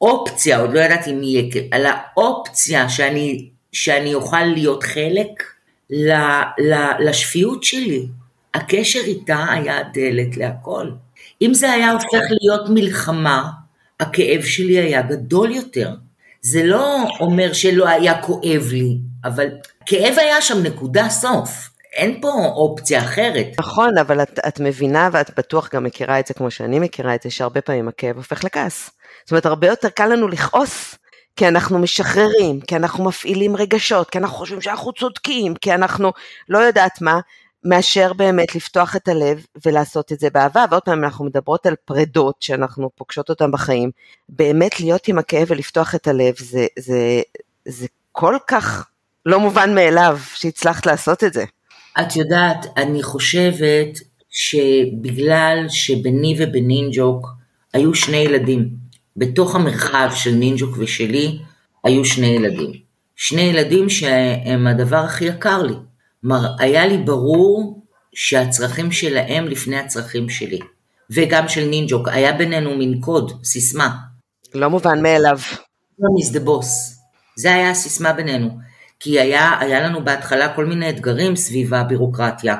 לאופציה, 0.00 0.58
עוד 0.58 0.72
לא 0.72 0.80
ידעתי 0.80 1.10
אם 1.10 1.22
יהיה, 1.22 1.42
על 1.70 1.86
האופציה 1.86 2.88
שאני, 2.88 3.48
שאני 3.72 4.14
אוכל 4.14 4.44
להיות 4.44 4.82
חלק 4.82 5.42
ל, 5.90 6.12
ל, 6.58 6.74
לשפיות 7.08 7.64
שלי. 7.64 8.06
הקשר 8.54 8.98
איתה 8.98 9.44
היה 9.50 9.78
הדלת 9.78 10.36
להכל. 10.36 10.90
אם 11.42 11.54
זה 11.54 11.72
היה 11.72 11.92
הופך 11.92 12.26
להיות 12.30 12.68
מלחמה, 12.68 13.50
הכאב 14.02 14.42
שלי 14.42 14.78
היה 14.78 15.02
גדול 15.02 15.50
יותר. 15.50 15.90
זה 16.40 16.64
לא 16.64 17.04
אומר 17.20 17.52
שלא 17.52 17.88
היה 17.88 18.22
כואב 18.22 18.68
לי, 18.72 18.98
אבל 19.24 19.46
כאב 19.86 20.14
היה 20.18 20.42
שם 20.42 20.62
נקודה 20.62 21.08
סוף. 21.08 21.68
אין 21.92 22.20
פה 22.20 22.32
אופציה 22.44 23.00
אחרת. 23.00 23.46
נכון, 23.58 23.98
אבל 23.98 24.22
את, 24.22 24.38
את 24.48 24.60
מבינה 24.60 25.08
ואת 25.12 25.30
בטוח 25.38 25.74
גם 25.74 25.84
מכירה 25.84 26.20
את 26.20 26.26
זה 26.26 26.34
כמו 26.34 26.50
שאני 26.50 26.78
מכירה 26.78 27.14
את 27.14 27.22
זה, 27.22 27.30
שהרבה 27.30 27.60
פעמים 27.60 27.88
הכאב 27.88 28.16
הופך 28.16 28.44
לכעס. 28.44 28.90
זאת 29.24 29.30
אומרת, 29.30 29.46
הרבה 29.46 29.66
יותר 29.66 29.88
קל 29.88 30.06
לנו 30.06 30.28
לכעוס, 30.28 30.94
כי 31.36 31.48
אנחנו 31.48 31.78
משחררים, 31.78 32.60
כי 32.60 32.76
אנחנו 32.76 33.04
מפעילים 33.04 33.56
רגשות, 33.56 34.10
כי 34.10 34.18
אנחנו 34.18 34.36
חושבים 34.36 34.60
שאנחנו 34.60 34.92
צודקים, 34.92 35.54
כי 35.54 35.74
אנחנו 35.74 36.12
לא 36.48 36.58
יודעת 36.58 37.00
מה, 37.00 37.20
מאשר 37.64 38.12
באמת 38.12 38.54
לפתוח 38.54 38.96
את 38.96 39.08
הלב 39.08 39.46
ולעשות 39.66 40.12
את 40.12 40.20
זה 40.20 40.30
באהבה, 40.30 40.64
ועוד 40.70 40.82
פעם 40.82 41.04
אנחנו 41.04 41.24
מדברות 41.24 41.66
על 41.66 41.74
פרדות 41.84 42.34
שאנחנו 42.40 42.90
פוגשות 42.94 43.30
אותן 43.30 43.50
בחיים, 43.50 43.90
באמת 44.28 44.80
להיות 44.80 45.08
עם 45.08 45.18
הכאב 45.18 45.46
ולפתוח 45.50 45.94
את 45.94 46.08
הלב 46.08 46.34
זה, 46.38 46.66
זה, 46.78 47.22
זה 47.64 47.86
כל 48.12 48.36
כך 48.46 48.86
לא 49.26 49.40
מובן 49.40 49.74
מאליו 49.74 50.18
שהצלחת 50.34 50.86
לעשות 50.86 51.24
את 51.24 51.32
זה. 51.32 51.44
את 52.00 52.16
יודעת, 52.16 52.66
אני 52.76 53.02
חושבת 53.02 53.98
שבגלל 54.30 55.64
שביני 55.68 56.36
ובנינג'וק 56.38 57.28
היו 57.72 57.94
שני 57.94 58.16
ילדים, 58.16 58.68
בתוך 59.16 59.54
המרחב 59.54 60.08
של 60.14 60.30
נינג'וק 60.30 60.76
ושלי 60.78 61.38
היו 61.84 62.04
שני 62.04 62.26
ילדים. 62.26 62.72
שני 63.16 63.42
ילדים 63.42 63.88
שהם 63.88 64.66
הדבר 64.66 64.96
הכי 64.96 65.24
יקר 65.24 65.62
לי. 65.62 65.74
היה 66.58 66.86
לי 66.86 66.98
ברור 66.98 67.82
שהצרכים 68.14 68.92
שלהם 68.92 69.44
לפני 69.46 69.76
הצרכים 69.76 70.28
שלי. 70.28 70.58
וגם 71.10 71.48
של 71.48 71.64
נינג'וק, 71.64 72.08
היה 72.08 72.32
בינינו 72.32 72.76
מין 72.76 73.00
קוד, 73.00 73.32
סיסמה. 73.44 73.96
לא 74.54 74.70
מובן 74.70 75.02
מאליו. 75.02 75.38
is 76.00 76.34
the 76.34 76.46
boss. 76.46 76.66
זה 77.36 77.54
היה 77.54 77.70
הסיסמה 77.70 78.12
בינינו. 78.12 78.48
כי 79.00 79.20
היה, 79.20 79.50
היה 79.60 79.80
לנו 79.80 80.04
בהתחלה 80.04 80.54
כל 80.54 80.66
מיני 80.66 80.90
אתגרים 80.90 81.36
סביב 81.36 81.74
הבירוקרטיה, 81.74 82.56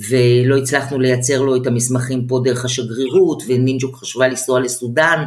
ולא 0.00 0.58
הצלחנו 0.58 0.98
לייצר 0.98 1.42
לו 1.42 1.56
את 1.56 1.66
המסמכים 1.66 2.26
פה 2.26 2.40
דרך 2.44 2.64
השגרירות, 2.64 3.42
ונינג'וק 3.48 3.96
חשבה 3.96 4.28
לנסוע 4.28 4.60
לסודאן, 4.60 5.24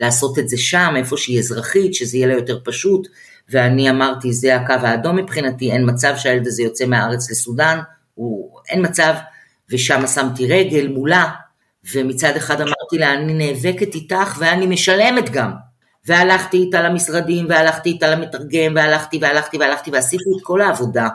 לעשות 0.00 0.38
את 0.38 0.48
זה 0.48 0.56
שם, 0.56 0.94
איפה 0.96 1.16
שהיא 1.16 1.38
אזרחית, 1.38 1.94
שזה 1.94 2.16
יהיה 2.16 2.26
לה 2.26 2.34
יותר 2.34 2.58
פשוט, 2.64 3.08
ואני 3.50 3.90
אמרתי, 3.90 4.32
זה 4.32 4.56
הקו 4.56 4.72
האדום 4.72 5.16
מבחינתי, 5.16 5.72
אין 5.72 5.90
מצב 5.90 6.14
שהילד 6.16 6.46
הזה 6.46 6.62
יוצא 6.62 6.86
מהארץ 6.86 7.30
לסודאן, 7.30 7.78
הוא, 8.14 8.58
אין 8.68 8.84
מצב, 8.84 9.14
ושם 9.70 10.06
שמתי 10.06 10.46
רגל 10.46 10.88
מולה, 10.88 11.24
ומצד 11.94 12.36
אחד 12.36 12.60
אמרתי 12.60 12.98
לה, 12.98 13.14
אני 13.14 13.34
נאבקת 13.34 13.94
איתך 13.94 14.36
ואני 14.38 14.66
משלמת 14.66 15.30
גם. 15.30 15.52
והלכתי 16.06 16.56
איתה 16.56 16.82
למשרדים, 16.82 17.46
והלכתי 17.48 17.88
איתה 17.88 18.10
למתרגם, 18.10 18.72
והלכתי 18.74 19.18
והלכתי 19.22 19.58
והלכתי, 19.58 19.90
ועשיתי 19.90 20.30
את 20.36 20.42
כל 20.42 20.60
העבודה. 20.60 21.08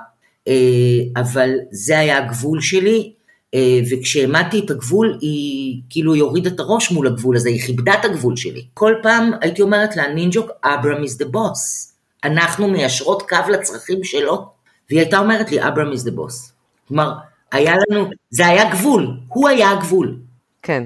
אה, 0.48 1.22
אבל 1.22 1.50
זה 1.72 2.00
היה 2.00 2.18
הגבול 2.18 2.62
שלי, 2.62 3.14
אה, 3.54 3.80
וכשהעמדתי 3.92 4.60
את 4.60 4.70
הגבול, 4.72 5.18
היא 5.22 5.82
כאילו 5.90 6.16
הורידה 6.16 6.50
את 6.50 6.60
הראש 6.60 6.92
מול 6.92 7.08
הגבול 7.08 7.36
הזה, 7.36 7.50
היא 7.50 7.62
כיבדה 7.62 7.94
את 7.94 8.06
הגבול 8.06 8.36
שלי. 8.36 8.66
כל 8.74 8.94
פעם 9.04 9.32
הייתי 9.42 9.62
אומרת 9.62 9.96
לה, 9.96 10.14
נינג'וק, 10.14 10.52
אברהם 10.64 11.04
is 11.04 11.24
the 11.24 11.26
boss. 11.26 11.93
אנחנו 12.24 12.68
מיישרות 12.68 13.30
קו 13.30 13.38
לצרכים 13.50 14.04
שלו, 14.04 14.50
והיא 14.90 15.00
הייתה 15.00 15.18
אומרת 15.18 15.52
לי, 15.52 15.68
אברהם 15.68 15.92
is 15.92 16.08
the 16.08 16.12
boss. 16.12 16.52
כלומר, 16.88 17.14
היה 17.52 17.74
לנו, 17.90 18.10
זה 18.30 18.48
היה 18.48 18.72
גבול, 18.72 19.18
הוא 19.28 19.50
היה 19.50 19.72
הגבול. 19.72 20.20
כן, 20.62 20.84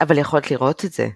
אבל 0.00 0.18
יכולת 0.18 0.50
לראות 0.50 0.84
את 0.84 0.92
זה. 0.92 1.08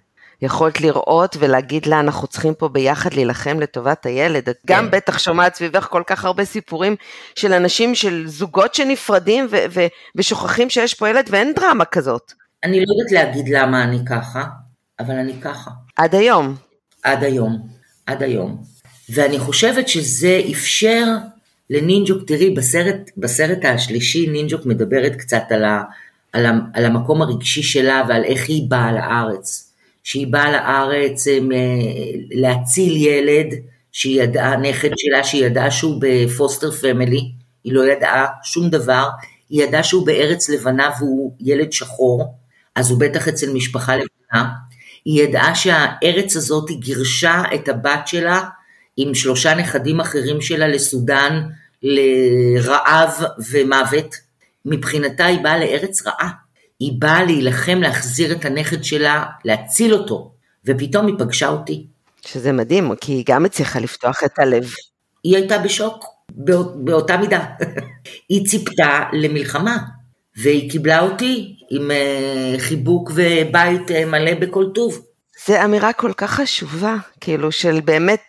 יכולת 0.43 0.81
לראות 0.81 1.37
ולהגיד 1.39 1.87
לה, 1.87 2.01
אנחנו 2.01 2.29
צריכים 2.29 2.55
פה 2.55 2.69
ביחד 2.69 3.15
להילחם 3.15 3.61
לטובת 3.61 4.07
הילד. 4.07 4.49
את 4.49 4.57
כן. 4.67 4.75
גם 4.75 4.91
בטח 4.91 5.19
שומעת 5.19 5.55
סביבך 5.55 5.87
כל 5.91 6.03
כך 6.07 6.25
הרבה 6.25 6.45
סיפורים 6.45 6.97
של 7.35 7.53
אנשים, 7.53 7.95
של 7.95 8.23
זוגות 8.27 8.75
שנפרדים 8.75 9.47
ו- 9.51 9.65
ו- 9.71 9.87
ושוכחים 10.17 10.71
שיש 10.71 10.95
פה 10.95 11.09
ילד 11.09 11.29
ואין 11.31 11.53
דרמה 11.55 11.85
כזאת. 11.85 12.33
אני 12.65 12.81
לא 12.81 12.87
יודעת 12.93 13.13
להגיד 13.13 13.49
למה 13.49 13.83
אני 13.83 13.99
ככה, 14.07 14.45
אבל 15.01 15.15
אני 15.15 15.41
ככה. 15.41 15.71
עד 15.97 16.15
היום. 16.15 16.57
עד 17.03 17.25
היום, 17.25 17.69
עד 18.07 18.23
היום. 18.23 18.63
ואני 19.11 19.39
חושבת 19.39 19.89
שזה 19.89 20.41
אפשר 20.53 21.05
לנינג'וק, 21.71 22.23
תראי, 22.27 22.51
בסרט, 22.51 23.11
בסרט 23.17 23.65
השלישי 23.65 24.27
נינג'וק 24.27 24.67
מדברת 24.67 25.17
קצת 25.17 25.43
על, 25.51 25.65
ה, 25.65 25.83
על, 26.33 26.47
ה, 26.47 26.53
על 26.75 26.85
המקום 26.85 27.23
הרגשי 27.23 27.63
שלה 27.63 28.03
ועל 28.09 28.25
איך 28.25 28.49
היא 28.49 28.71
באה 28.71 28.93
לארץ. 28.93 29.73
שהיא 30.05 30.27
באה 30.27 30.53
לארץ 30.53 31.29
אה, 31.29 31.35
להציל 32.31 32.97
ילד 32.97 33.47
שהיא 33.93 34.23
ידעה, 34.23 34.57
נכד 34.57 34.91
שלה, 34.97 35.25
שהיא 35.25 35.47
ידעה 35.47 35.71
שהוא 35.71 36.01
ב 36.01 36.11
foster 36.11 36.71
family, 36.71 37.33
היא 37.65 37.73
לא 37.73 37.93
ידעה 37.93 38.27
שום 38.43 38.71
דבר, 38.71 39.09
היא 39.51 39.65
ידעה 39.65 39.83
שהוא 39.83 40.07
בארץ 40.07 40.49
לבנה 40.49 40.91
והוא 40.99 41.33
ילד 41.41 41.73
שחור, 41.73 42.35
אז 42.75 42.91
הוא 42.91 43.01
בטח 43.01 43.29
אצל 43.29 43.53
משפחה 43.53 43.97
לבנה. 43.97 44.49
היא 45.05 45.23
ידעה 45.23 45.55
שהארץ 45.55 46.37
הזאת 46.37 46.69
היא 46.69 46.79
גירשה 46.79 47.43
את 47.55 47.69
הבת 47.69 48.09
שלה 48.09 48.43
עם 48.97 49.15
שלושה 49.15 49.55
נכדים 49.55 50.01
אחרים 50.01 50.41
שלה 50.41 50.69
לסודאן, 50.69 51.43
לרעב 51.83 53.25
ומוות. 53.51 54.15
מבחינתה 54.65 55.27
היא 55.27 55.41
באה 55.41 55.59
לארץ 55.59 56.07
רעה. 56.07 56.31
היא 56.81 56.93
באה 56.99 57.25
להילחם, 57.25 57.79
להחזיר 57.83 58.33
את 58.33 58.45
הנכד 58.45 58.85
שלה, 58.85 59.25
להציל 59.45 59.95
אותו, 59.95 60.33
ופתאום 60.65 61.07
היא 61.07 61.15
פגשה 61.19 61.49
אותי. 61.49 61.87
שזה 62.27 62.53
מדהים, 62.53 62.95
כי 63.01 63.13
היא 63.13 63.25
גם 63.27 63.45
הצליחה 63.45 63.81
לפתוח 63.81 64.25
את 64.25 64.39
הלב. 64.39 64.71
היא 65.25 65.37
הייתה 65.37 65.59
בשוק, 65.59 66.05
באות, 66.31 66.85
באותה 66.85 67.17
מידה. 67.17 67.45
היא 68.29 68.47
ציפתה 68.47 69.05
למלחמה, 69.13 69.79
והיא 70.37 70.71
קיבלה 70.71 71.01
אותי 71.01 71.57
עם 71.71 71.91
uh, 71.91 72.61
חיבוק 72.61 73.11
ובית 73.15 73.91
uh, 73.91 74.07
מלא 74.07 74.35
בכל 74.35 74.65
טוב. 74.75 75.05
זו 75.47 75.65
אמירה 75.65 75.93
כל 75.93 76.13
כך 76.17 76.31
חשובה, 76.31 76.97
כאילו 77.21 77.53
של 77.53 77.81
באמת 77.81 78.21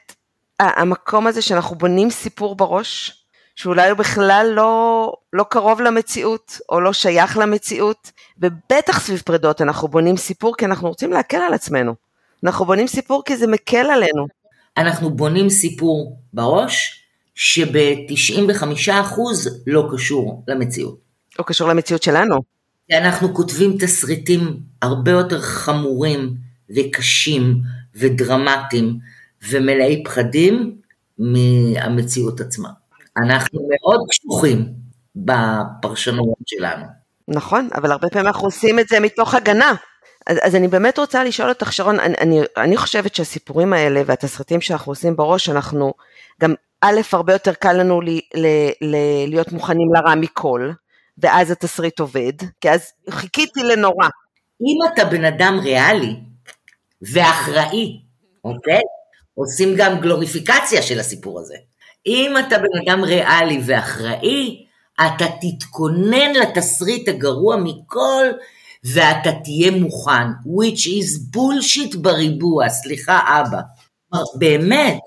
המקום 0.59 1.27
הזה 1.27 1.41
שאנחנו 1.41 1.75
בונים 1.75 2.09
סיפור 2.09 2.55
בראש, 2.55 3.23
שאולי 3.55 3.89
הוא 3.89 3.97
בכלל 3.97 4.51
לא, 4.55 5.13
לא 5.33 5.45
קרוב 5.49 5.81
למציאות, 5.81 6.59
או 6.69 6.81
לא 6.81 6.93
שייך 6.93 7.37
למציאות, 7.37 8.11
ובטח 8.37 8.99
סביב 8.99 9.21
פרידות 9.25 9.61
אנחנו 9.61 9.87
בונים 9.87 10.17
סיפור 10.17 10.55
כי 10.57 10.65
אנחנו 10.65 10.87
רוצים 10.87 11.11
להקל 11.11 11.37
על 11.37 11.53
עצמנו. 11.53 11.95
אנחנו 12.43 12.65
בונים 12.65 12.87
סיפור 12.87 13.23
כי 13.25 13.37
זה 13.37 13.47
מקל 13.47 13.91
עלינו. 13.91 14.27
אנחנו 14.77 15.09
בונים 15.09 15.49
סיפור 15.49 16.19
בראש, 16.33 17.03
שב-95% 17.35 18.91
לא 19.67 19.87
קשור 19.93 20.43
למציאות. 20.47 20.97
לא 21.39 21.43
קשור 21.43 21.69
למציאות 21.69 22.03
שלנו. 22.03 22.41
אנחנו 22.91 23.33
כותבים 23.33 23.77
תסריטים 23.79 24.59
הרבה 24.81 25.11
יותר 25.11 25.41
חמורים 25.41 26.33
וקשים 26.75 27.61
ודרמטיים 27.95 28.99
ומלאי 29.49 30.03
פחדים 30.05 30.75
מהמציאות 31.19 32.41
עצמה. 32.41 32.69
אנחנו 33.17 33.59
מאוד 33.69 33.99
קשוחים 34.09 34.73
בפרשנות 35.15 36.27
שלנו. 36.45 36.85
נכון, 37.27 37.69
אבל 37.75 37.91
הרבה 37.91 38.09
פעמים 38.09 38.27
אנחנו 38.27 38.47
עושים 38.47 38.79
את 38.79 38.87
זה 38.87 38.99
מתוך 38.99 39.33
הגנה. 39.33 39.73
אז, 40.27 40.37
אז 40.41 40.55
אני 40.55 40.67
באמת 40.67 40.99
רוצה 40.99 41.23
לשאול 41.23 41.49
אותך, 41.49 41.73
שרון, 41.73 41.99
אני, 41.99 42.15
אני, 42.21 42.41
אני 42.57 42.77
חושבת 42.77 43.15
שהסיפורים 43.15 43.73
האלה 43.73 44.01
והתסריטים 44.05 44.61
שאנחנו 44.61 44.91
עושים 44.91 45.15
בראש, 45.15 45.49
אנחנו 45.49 45.93
גם, 46.41 46.53
א', 46.81 47.01
הרבה 47.13 47.33
יותר 47.33 47.53
קל 47.53 47.73
לנו 47.73 48.01
לי, 48.01 48.21
ל, 48.35 48.47
ל, 48.81 48.95
להיות 49.27 49.51
מוכנים 49.51 49.93
לרע 49.93 50.15
מכל, 50.15 50.71
ואז 51.17 51.51
התסריט 51.51 51.99
עובד, 51.99 52.33
כי 52.61 52.69
אז 52.69 52.91
חיכיתי 53.09 53.63
לנורא. 53.63 54.07
אם 54.61 54.93
אתה 54.93 55.05
בן 55.05 55.25
אדם 55.25 55.59
ריאלי 55.63 56.15
ואחראי, 57.13 58.01
אוקיי? 58.43 58.81
עושים 59.35 59.73
גם 59.77 59.99
גלוריפיקציה 59.99 60.81
של 60.81 60.99
הסיפור 60.99 61.39
הזה. 61.39 61.55
אם 62.05 62.33
אתה 62.39 62.57
בן 62.57 62.79
אדם 62.87 63.03
ריאלי 63.03 63.61
ואחראי, 63.65 64.65
אתה 65.07 65.25
תתכונן 65.41 66.33
לתסריט 66.41 67.09
הגרוע 67.09 67.55
מכל, 67.57 68.25
ואתה 68.83 69.29
תהיה 69.43 69.71
מוכן, 69.71 70.27
which 70.45 70.79
is 70.79 71.35
bullshit 71.35 71.97
בריבוע, 71.97 72.69
סליחה 72.69 73.19
אבא. 73.41 73.59
באמת, 74.35 74.97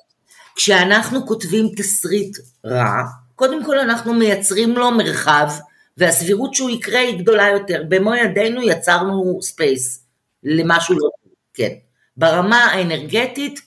כשאנחנו 0.56 1.26
כותבים 1.26 1.68
תסריט 1.76 2.36
רע, 2.66 3.02
קודם 3.34 3.64
כל 3.64 3.78
אנחנו 3.78 4.14
מייצרים 4.14 4.76
לו 4.76 4.90
מרחב, 4.90 5.48
והסבירות 5.96 6.54
שהוא 6.54 6.70
יקרה 6.70 7.00
היא 7.00 7.18
גדולה 7.18 7.48
יותר. 7.48 7.82
במו 7.88 8.14
ידינו 8.14 8.62
יצרנו 8.62 9.38
space 9.42 10.04
למשהו 10.42 10.94
לא 10.94 11.08
כן. 11.54 11.72
ברמה 12.16 12.64
האנרגטית, 12.64 13.60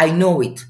I 0.00 0.02
know 0.02 0.46
it. 0.46 0.60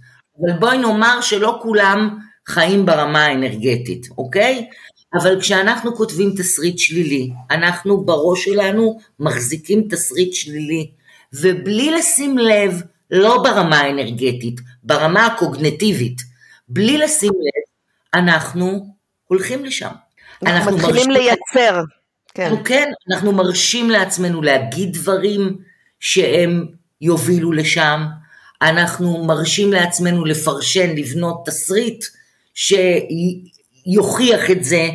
אבל 0.41 0.59
בואי 0.59 0.79
נאמר 0.79 1.21
שלא 1.21 1.59
כולם 1.63 2.19
חיים 2.49 2.87
ברמה 2.87 3.25
האנרגטית, 3.25 4.07
אוקיי? 4.19 4.69
אבל 5.15 5.41
כשאנחנו 5.41 5.97
כותבים 5.97 6.33
תסריט 6.39 6.79
שלילי, 6.79 7.31
אנחנו 7.51 8.05
בראש 8.05 8.45
שלנו 8.45 8.99
מחזיקים 9.21 9.87
תסריט 9.91 10.35
שלילי, 10.35 10.91
ובלי 11.33 11.91
לשים 11.91 12.39
לב, 12.39 12.83
לא 13.11 13.43
ברמה 13.43 13.81
האנרגטית, 13.81 14.61
ברמה 14.83 15.27
הקוגנטיבית, 15.27 16.23
בלי 16.69 16.99
לשים 16.99 17.33
לב, 17.33 17.65
אנחנו 18.21 18.87
הולכים 19.25 19.65
לשם. 19.65 19.91
אנחנו, 20.43 20.77
מתחילים 20.77 20.95
מרשים, 20.95 21.11
לייצר. 21.11 21.83
כן. 22.35 22.43
אנחנו 22.43 22.65
כן, 22.65 22.91
אנחנו 23.13 23.33
מרשים 23.33 23.91
לעצמנו 23.91 24.43
להגיד 24.43 24.93
דברים 24.93 25.57
שהם 26.01 26.67
יובילו 27.01 27.53
לשם, 27.53 28.05
אנחנו 28.69 29.25
מרשים 29.25 29.73
לעצמנו 29.73 30.25
לפרשן, 30.25 30.97
לבנות 30.97 31.47
תסריט 31.47 32.05
שיוכיח 32.55 34.51
את 34.51 34.65
זה, 34.65 34.89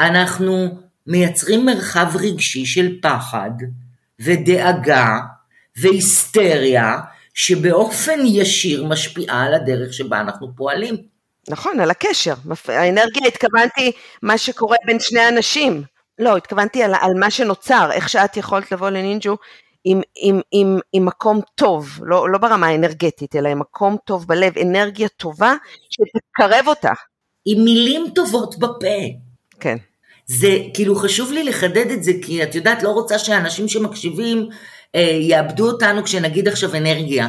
אנחנו 0.00 0.78
מייצרים 1.06 1.66
מרחב 1.66 2.06
רגשי 2.14 2.66
של 2.66 2.98
פחד 3.02 3.50
ודאגה 4.20 5.18
והיסטריה, 5.76 6.98
שבאופן 7.34 8.20
ישיר 8.24 8.84
משפיעה 8.84 9.42
על 9.42 9.54
הדרך 9.54 9.92
שבה 9.92 10.20
אנחנו 10.20 10.48
פועלים. 10.56 10.96
נכון, 11.48 11.80
על 11.80 11.90
הקשר. 11.90 12.34
האנרגיה, 12.68 13.28
התכוונתי 13.28 13.92
מה 14.22 14.38
שקורה 14.38 14.76
בין 14.86 15.00
שני 15.00 15.28
אנשים. 15.28 15.82
לא, 16.18 16.36
התכוונתי 16.36 16.82
על, 16.82 16.94
על 17.00 17.14
מה 17.14 17.30
שנוצר, 17.30 17.90
איך 17.92 18.08
שאת 18.08 18.36
יכולת 18.36 18.72
לבוא 18.72 18.90
לנינג'ו 18.90 19.36
עם, 19.90 20.00
עם, 20.16 20.40
עם, 20.52 20.78
עם 20.92 21.06
מקום 21.06 21.40
טוב, 21.54 22.00
לא, 22.02 22.30
לא 22.30 22.38
ברמה 22.38 22.66
האנרגטית, 22.66 23.36
אלא 23.36 23.48
עם 23.48 23.58
מקום 23.58 23.96
טוב 24.04 24.26
בלב, 24.26 24.58
אנרגיה 24.58 25.08
טובה 25.08 25.54
שתקרב 25.90 26.64
אותה. 26.66 26.92
עם 27.44 27.64
מילים 27.64 28.04
טובות 28.14 28.58
בפה. 28.58 28.98
כן. 29.60 29.76
זה, 30.26 30.58
כאילו 30.74 30.96
חשוב 30.96 31.32
לי 31.32 31.44
לחדד 31.44 31.90
את 31.90 32.04
זה, 32.04 32.12
כי 32.22 32.42
את 32.42 32.54
יודעת, 32.54 32.82
לא 32.82 32.88
רוצה 32.88 33.18
שאנשים 33.18 33.68
שמקשיבים 33.68 34.48
אה, 34.94 35.18
יאבדו 35.20 35.70
אותנו 35.70 36.04
כשנגיד 36.04 36.48
עכשיו 36.48 36.74
אנרגיה. 36.76 37.28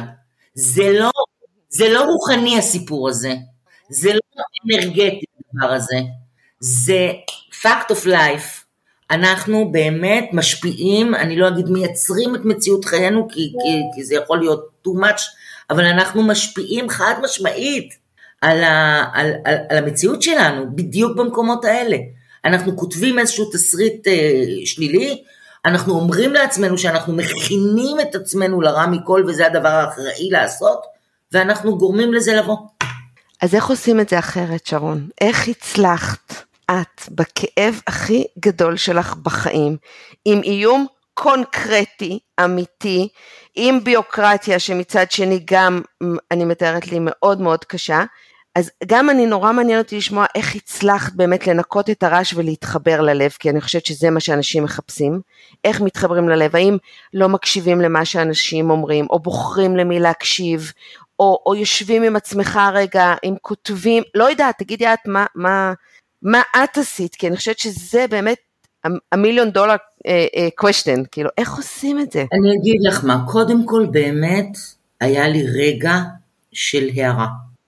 זה 0.54 0.92
לא, 0.92 1.10
זה 1.68 1.88
לא 1.92 2.04
רוחני 2.04 2.58
הסיפור 2.58 3.08
הזה, 3.08 3.34
זה 3.90 4.10
לא 4.12 4.42
אנרגטי 4.64 5.24
הדבר 5.54 5.72
הזה, 5.72 5.98
זה 6.60 7.10
fact 7.62 7.90
of 7.90 8.06
life. 8.06 8.59
אנחנו 9.10 9.72
באמת 9.72 10.28
משפיעים, 10.32 11.14
אני 11.14 11.36
לא 11.36 11.48
אגיד 11.48 11.68
מייצרים 11.68 12.34
את 12.34 12.44
מציאות 12.44 12.84
חיינו, 12.84 13.28
כי, 13.28 13.52
כי, 13.62 13.80
כי 13.94 14.04
זה 14.04 14.14
יכול 14.14 14.38
להיות 14.38 14.68
too 14.86 14.90
much, 14.90 15.22
אבל 15.70 15.84
אנחנו 15.84 16.22
משפיעים 16.22 16.88
חד 16.88 17.14
משמעית 17.22 17.94
על, 18.40 18.64
ה, 18.64 19.04
על, 19.12 19.32
על, 19.44 19.56
על 19.68 19.78
המציאות 19.78 20.22
שלנו, 20.22 20.76
בדיוק 20.76 21.16
במקומות 21.16 21.64
האלה. 21.64 21.96
אנחנו 22.44 22.76
כותבים 22.76 23.18
איזשהו 23.18 23.50
תסריט 23.52 24.08
אה, 24.08 24.42
שלילי, 24.64 25.22
אנחנו 25.64 25.94
אומרים 25.94 26.32
לעצמנו 26.32 26.78
שאנחנו 26.78 27.16
מכינים 27.16 28.00
את 28.00 28.14
עצמנו 28.14 28.60
לרע 28.60 28.86
מכל 28.86 29.24
וזה 29.28 29.46
הדבר 29.46 29.68
האחראי 29.68 30.30
לעשות, 30.30 30.82
ואנחנו 31.32 31.78
גורמים 31.78 32.14
לזה 32.14 32.34
לבוא. 32.34 32.56
אז 33.42 33.54
איך 33.54 33.66
עושים 33.66 34.00
את 34.00 34.08
זה 34.08 34.18
אחרת, 34.18 34.66
שרון? 34.66 35.08
איך 35.20 35.48
הצלחת 35.48 36.34
את 36.70 37.08
בכאב 37.10 37.80
הכי 37.86 38.24
גדול 38.38 38.76
שלך 38.76 39.14
בחיים, 39.14 39.76
עם 40.24 40.40
איום 40.42 40.86
קונקרטי, 41.14 42.18
אמיתי, 42.44 43.08
עם 43.54 43.84
ביוקרטיה 43.84 44.58
שמצד 44.58 45.10
שני 45.10 45.40
גם, 45.44 45.80
אני 46.30 46.44
מתארת 46.44 46.86
לי, 46.86 46.98
מאוד 47.00 47.40
מאוד 47.40 47.64
קשה, 47.64 48.04
אז 48.54 48.70
גם 48.86 49.10
אני 49.10 49.26
נורא 49.26 49.52
מעניין 49.52 49.78
אותי 49.78 49.96
לשמוע 49.96 50.26
איך 50.34 50.56
הצלחת 50.56 51.12
באמת 51.12 51.46
לנקות 51.46 51.90
את 51.90 52.02
הרעש 52.02 52.34
ולהתחבר 52.34 53.00
ללב, 53.00 53.30
כי 53.38 53.50
אני 53.50 53.60
חושבת 53.60 53.86
שזה 53.86 54.10
מה 54.10 54.20
שאנשים 54.20 54.64
מחפשים, 54.64 55.20
איך 55.64 55.80
מתחברים 55.80 56.28
ללב, 56.28 56.56
האם 56.56 56.76
לא 57.14 57.28
מקשיבים 57.28 57.80
למה 57.80 58.04
שאנשים 58.04 58.70
אומרים, 58.70 59.06
או 59.10 59.18
בוחרים 59.18 59.76
למי 59.76 60.00
להקשיב, 60.00 60.72
או, 61.18 61.42
או 61.46 61.54
יושבים 61.54 62.02
עם 62.02 62.16
עצמך 62.16 62.60
רגע, 62.72 63.14
אם 63.24 63.34
כותבים, 63.42 64.02
לא 64.14 64.30
יודעת, 64.30 64.58
תגידי 64.58 64.86
את 64.86 65.06
מה, 65.06 65.26
מה, 65.34 65.72
מה 66.22 66.42
את 66.64 66.78
עשית, 66.78 67.14
כי 67.14 67.28
אני 67.28 67.36
חושבת 67.36 67.58
שזה 67.58 68.06
באמת 68.10 68.38
המיליון 69.12 69.50
דולר 69.50 69.74
question, 70.60 71.04
כאילו, 71.12 71.30
איך 71.38 71.56
עושים 71.56 72.00
את 72.00 72.12
זה? 72.12 72.24
אני 72.32 72.56
אגיד 72.60 72.76
לך 72.88 73.04
מה, 73.04 73.24
קודם 73.28 73.66
כל 73.66 73.86
באמת 73.90 74.48
היה 75.00 75.28
לי 75.28 75.46
רגע 75.54 75.94
של 76.52 76.88
הערה. 76.96 77.26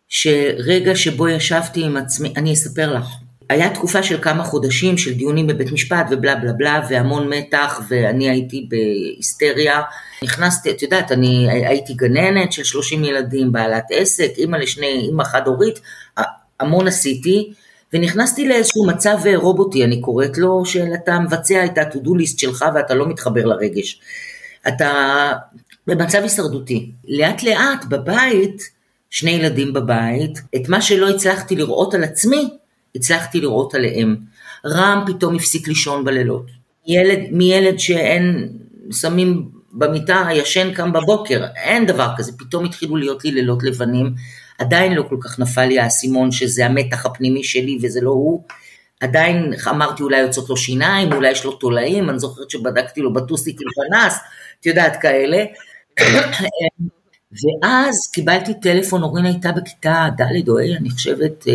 שרגע 0.09 0.97
שבו 0.97 1.29
ישבתי 1.29 1.85
עם 1.85 1.97
עצמי, 1.97 2.33
אני 2.37 2.53
אספר 2.53 2.95
לך. 2.95 3.07
היה 3.49 3.75
תקופה 3.75 4.03
של 4.03 4.23
כמה 4.23 4.45
חודשים 4.45 4.99
של 4.99 5.15
דיונים 5.15 5.47
בבית 5.47 5.73
משפט 5.73 6.07
ובלה 6.11 6.35
בלה 6.35 6.53
בלה 6.53 6.81
והמון 6.91 7.29
מתח 7.29 7.81
ואני 7.89 8.31
הייתי 8.31 8.69
בהיסטריה. 8.69 9.83
נכנסתי, 10.25 10.71
את 10.71 10.83
יודעת, 10.83 11.13
אני 11.13 11.51
הייתי 11.51 11.95
גננת 11.95 12.53
של 12.53 12.65
30 12.65 13.05
ילדים, 13.05 13.53
בעלת 13.53 13.85
עסק, 13.91 14.31
אימא 14.39 14.57
לשני, 14.57 14.87
אימא 14.87 15.25
חד 15.25 15.47
הורית, 15.47 15.81
המון 16.61 16.89
עשיתי. 16.89 17.53
ונכנסתי 17.93 18.49
לאיזשהו 18.49 18.87
מצב 18.87 19.17
רובוטי, 19.37 19.85
אני 19.85 20.01
קוראת 20.01 20.39
לו, 20.39 20.65
של 20.65 20.95
אתה 20.95 21.19
מבצע 21.19 21.65
את 21.65 21.79
ה-to-do 21.79 22.09
list 22.09 22.39
שלך 22.39 22.65
ואתה 22.75 22.95
לא 22.95 23.09
מתחבר 23.09 23.47
לרגש. 23.47 24.01
אתה 24.69 24.93
במצב 25.87 26.23
הישרדותי. 26.23 26.91
לאט 27.09 27.43
לאט 27.43 27.85
בבית, 27.85 28.63
שני 29.11 29.31
ילדים 29.31 29.73
בבית, 29.73 30.39
את 30.57 30.69
מה 30.69 30.83
שלא 30.83 31.09
הצלחתי 31.11 31.57
לראות 31.57 31.95
על 31.95 32.05
עצמי, 32.05 32.49
הצלחתי 32.95 33.41
לראות 33.41 33.75
עליהם. 33.75 34.17
רם 34.67 35.05
פתאום 35.07 35.35
הפסיק 35.35 35.69
לישון 35.69 36.05
בלילות. 36.05 36.47
ילד, 36.87 37.19
מילד 37.31 37.79
שאין, 37.79 38.49
שמים 38.93 39.49
במיטה, 39.73 40.27
הישן 40.27 40.75
קם 40.75 40.93
בבוקר, 40.93 41.45
אין 41.57 41.87
דבר 41.87 42.09
כזה, 42.17 42.33
פתאום 42.39 42.65
התחילו 42.65 42.97
להיות 42.97 43.25
לי 43.25 43.31
לילות 43.31 43.63
לבנים. 43.63 44.15
עדיין 44.63 44.93
לא 44.93 45.05
כל 45.09 45.17
כך 45.21 45.39
נפל 45.39 45.65
לי 45.65 45.79
האסימון 45.79 46.33
שזה 46.33 46.67
המתח 46.67 47.07
הפנימי 47.07 47.45
שלי 47.45 47.79
וזה 47.83 48.01
לא 48.01 48.11
הוא. 48.11 48.43
עדיין 49.01 49.53
אמרתי 49.69 50.03
אולי 50.03 50.19
יוצאות 50.19 50.49
לו 50.49 50.57
שיניים, 50.57 51.13
אולי 51.13 51.31
יש 51.31 51.45
לו 51.45 51.53
תולעים, 51.53 52.11
אני 52.11 52.19
זוכרת 52.19 52.51
שבדקתי 52.51 53.01
לו 53.01 53.13
בטוסיק 53.13 53.57
עם 53.61 53.69
פנס, 53.75 54.19
את 54.61 54.67
יודעת 54.67 54.97
כאלה. 55.03 55.45
ואז 57.33 58.11
קיבלתי 58.13 58.53
טלפון, 58.61 59.03
אורין 59.03 59.25
הייתה 59.25 59.53
בכיתה 59.53 60.09
ד' 60.19 60.49
או 60.49 60.59
ה', 60.59 60.77
אני 60.77 60.91
חושבת, 60.91 61.45
אה, 61.49 61.53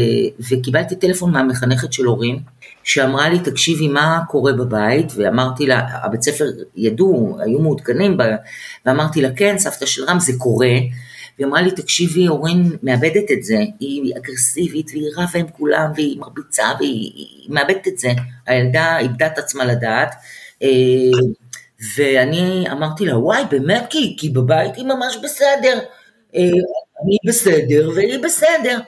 וקיבלתי 0.51 0.95
טלפון 0.95 1.31
מהמחנכת 1.31 1.93
של 1.93 2.07
אורין, 2.07 2.39
שאמרה 2.83 3.29
לי, 3.29 3.39
תקשיבי, 3.39 3.87
מה 3.87 4.19
קורה 4.29 4.53
בבית? 4.53 5.11
ואמרתי 5.15 5.65
לה, 5.65 5.79
הבית 6.03 6.21
ספר 6.21 6.45
ידעו, 6.75 7.37
היו 7.39 7.59
מעודכנים, 7.59 8.17
ואמרתי 8.85 9.21
לה, 9.21 9.29
כן, 9.35 9.57
סבתא 9.57 9.85
של 9.85 10.03
רם, 10.03 10.19
זה 10.19 10.33
קורה. 10.37 10.71
והיא 11.37 11.47
אמרה 11.47 11.61
לי, 11.61 11.71
תקשיבי, 11.71 12.27
אורין 12.27 12.71
מאבדת 12.83 13.31
את 13.31 13.43
זה, 13.43 13.57
היא 13.79 14.13
אגרסיבית, 14.17 14.91
והיא 14.93 15.09
רבה 15.17 15.39
עם 15.39 15.47
כולם, 15.47 15.91
והיא 15.95 16.19
מרביצה, 16.19 16.63
והיא 16.79 17.49
מאבדת 17.49 17.87
את 17.87 17.97
זה. 17.97 18.09
הילדה 18.47 18.99
איבדה 18.99 19.27
את 19.27 19.37
עצמה 19.37 19.65
לדעת. 19.65 20.15
אה, 20.63 20.67
ואני 21.97 22.65
אמרתי 22.71 23.05
לה, 23.05 23.17
וואי, 23.17 23.43
באמת, 23.49 23.85
כי, 23.89 24.15
כי 24.19 24.29
בבית 24.29 24.75
היא 24.75 24.85
ממש 24.85 25.17
בסדר. 25.23 25.79
אה, 26.35 26.41
אני 27.03 27.17
בסדר 27.27 27.91
והיא 27.95 28.19
בסדר. 28.23 28.79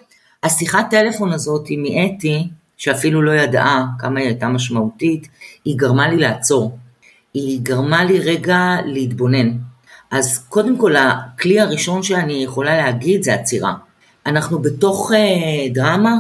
השיחת 0.44 0.86
טלפון 0.90 1.34
הזאת 1.34 1.68
מאתי, 1.78 2.48
שאפילו 2.78 3.22
לא 3.22 3.32
ידעה 3.32 3.86
כמה 4.00 4.20
היא 4.20 4.28
הייתה 4.28 4.48
משמעותית, 4.48 5.28
היא 5.66 5.76
גרמה 5.78 6.10
לי 6.10 6.18
לעצור. 6.18 6.78
היא 7.34 7.60
גרמה 7.62 8.04
לי 8.04 8.20
רגע 8.20 8.76
להתבונן. 8.86 9.52
אז 10.12 10.46
קודם 10.50 10.78
כל, 10.78 10.96
הכלי 10.96 11.60
הראשון 11.60 12.04
שאני 12.04 12.44
יכולה 12.44 12.78
להגיד 12.78 13.24
זה 13.24 13.34
עצירה. 13.34 13.74
אנחנו 14.26 14.60
בתוך 14.60 15.12
אה, 15.16 15.70
דרמה, 15.74 16.16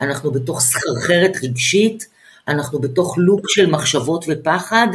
אנחנו 0.00 0.30
בתוך 0.30 0.60
סחרחרת 0.60 1.32
רגשית, 1.42 2.06
אנחנו 2.48 2.78
בתוך 2.78 3.14
לופ 3.18 3.40
של 3.48 3.70
מחשבות 3.70 4.24
ופחד, 4.28 4.88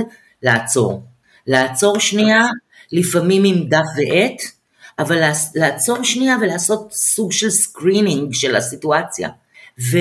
לעצור. 0.44 1.04
לעצור 1.48 2.00
שנייה, 2.00 2.46
לפעמים 2.92 3.44
עם 3.46 3.70
דף 3.70 3.86
ועט, 3.98 4.42
אבל 5.00 5.32
לעצור 5.56 6.04
שנייה 6.04 6.38
ולעשות 6.42 6.92
סוג 6.92 7.32
של 7.32 7.50
screening 7.50 8.34
של 8.34 8.56
הסיטואציה. 8.56 9.30
ו, 9.92 9.98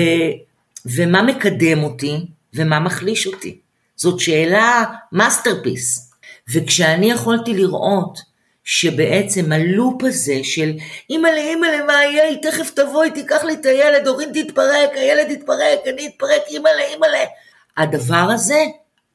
ומה 0.85 1.21
מקדם 1.21 1.83
אותי 1.83 2.25
ומה 2.53 2.79
מחליש 2.79 3.27
אותי. 3.27 3.59
זאת 3.95 4.19
שאלה 4.19 4.83
masterpiece. 5.11 6.11
וכשאני 6.53 7.11
יכולתי 7.11 7.53
לראות 7.53 8.30
שבעצם 8.63 9.51
הלופ 9.51 10.03
הזה 10.03 10.39
של 10.43 10.71
אימא'לה, 11.09 11.41
אימא'לה, 11.41 11.85
מה 11.85 11.93
יהיה, 11.93 12.23
היא 12.27 12.37
תכף 12.41 12.71
תבוא, 12.75 13.03
היא 13.03 13.11
תיקח 13.11 13.43
לי 13.43 13.53
את 13.53 13.65
הילד, 13.65 14.07
ההורות 14.07 14.29
תתפרק, 14.33 14.89
הילד 14.95 15.31
יתפרק, 15.31 15.79
אני 15.93 16.07
אתפרק, 16.07 16.41
אימא'לה, 16.47 16.83
אימא'לה. 16.93 17.23
הדבר 17.77 18.27
הזה 18.33 18.63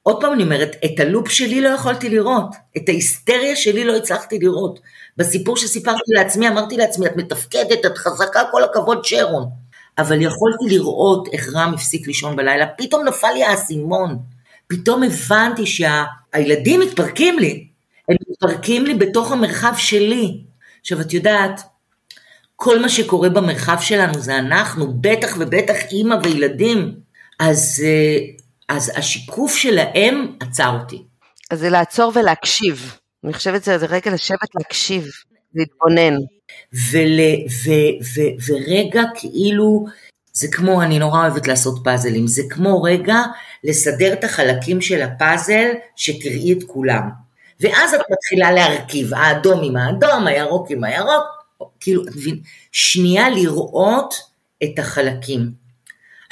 עוד 0.03 0.21
פעם 0.21 0.33
אני 0.33 0.43
אומרת, 0.43 0.77
את 0.85 1.01
הלופ 1.01 1.29
שלי 1.29 1.61
לא 1.61 1.69
יכולתי 1.69 2.09
לראות, 2.09 2.55
את 2.77 2.89
ההיסטריה 2.89 3.57
שלי 3.57 3.85
לא 3.85 3.97
הצלחתי 3.97 4.39
לראות. 4.39 4.81
בסיפור 5.17 5.57
שסיפרתי 5.57 6.13
לעצמי, 6.17 6.49
אמרתי 6.49 6.77
לעצמי, 6.77 7.07
את 7.07 7.17
מתפקדת, 7.17 7.87
את 7.87 7.99
חזקה, 7.99 8.43
כל 8.51 8.65
הכבוד 8.65 9.05
שרון. 9.05 9.49
אבל 9.99 10.23
יכולתי 10.23 10.65
לראות 10.69 11.29
איך 11.33 11.49
רם 11.55 11.75
הפסיק 11.75 12.07
לישון 12.07 12.37
בלילה, 12.37 12.67
פתאום 12.79 13.09
נפל 13.09 13.33
לי 13.35 13.45
האסימון. 13.45 14.19
פתאום 14.67 15.03
הבנתי 15.03 15.67
שהילדים 15.67 16.83
שה... 16.83 16.87
מתפרקים 16.87 17.39
לי, 17.39 17.67
מתפרקים 18.37 18.85
לי 18.85 18.95
בתוך 18.95 19.33
המרחב 19.33 19.73
שלי. 19.77 20.45
עכשיו, 20.81 21.01
את 21.01 21.13
יודעת, 21.13 21.61
כל 22.57 22.79
מה 22.79 22.89
שקורה 22.89 23.29
במרחב 23.29 23.77
שלנו 23.81 24.19
זה 24.19 24.39
אנחנו, 24.39 24.95
בטח 25.01 25.37
ובטח 25.39 25.77
אימא 25.91 26.17
וילדים. 26.23 26.95
אז 27.39 27.85
uh, 27.85 28.43
אז 28.69 28.93
השיקוף 28.97 29.57
שלהם 29.57 30.37
עצר 30.41 30.79
אותי. 30.81 31.03
אז 31.51 31.59
זה 31.59 31.71
לעצור 31.71 32.13
ולהקשיב. 32.15 32.97
אני 33.25 33.33
חושבת 33.33 33.65
שזה 33.65 33.87
רגע 33.87 34.11
לשבת 34.11 34.55
להקשיב, 34.55 35.07
להתבונן. 35.55 36.15
ול, 36.93 37.21
ו, 37.65 37.71
ו, 38.15 38.21
ורגע 38.47 39.03
כאילו, 39.15 39.87
זה 40.33 40.49
כמו, 40.53 40.83
אני 40.83 40.99
נורא 40.99 41.21
אוהבת 41.21 41.47
לעשות 41.47 41.79
פאזלים, 41.85 42.27
זה 42.27 42.43
כמו 42.51 42.83
רגע 42.83 43.17
לסדר 43.65 44.13
את 44.13 44.25
החלקים 44.25 44.81
של 44.81 45.03
הפאזל, 45.03 45.69
שתראי 45.97 46.53
את 46.53 46.63
כולם. 46.67 47.26
ואז 47.61 47.95
את 47.95 48.01
מתחילה 48.11 48.53
להרכיב, 48.53 49.15
האדום 49.15 49.61
עם 49.63 49.77
האדום, 49.77 50.27
הירוק 50.27 50.71
עם 50.71 50.85
הירוק, 50.85 51.25
כאילו, 51.81 52.03
את 52.03 52.17
מבין, 52.17 52.41
שנייה 52.73 53.31
לראות 53.31 54.15
את 54.65 54.79
החלקים. 54.79 55.51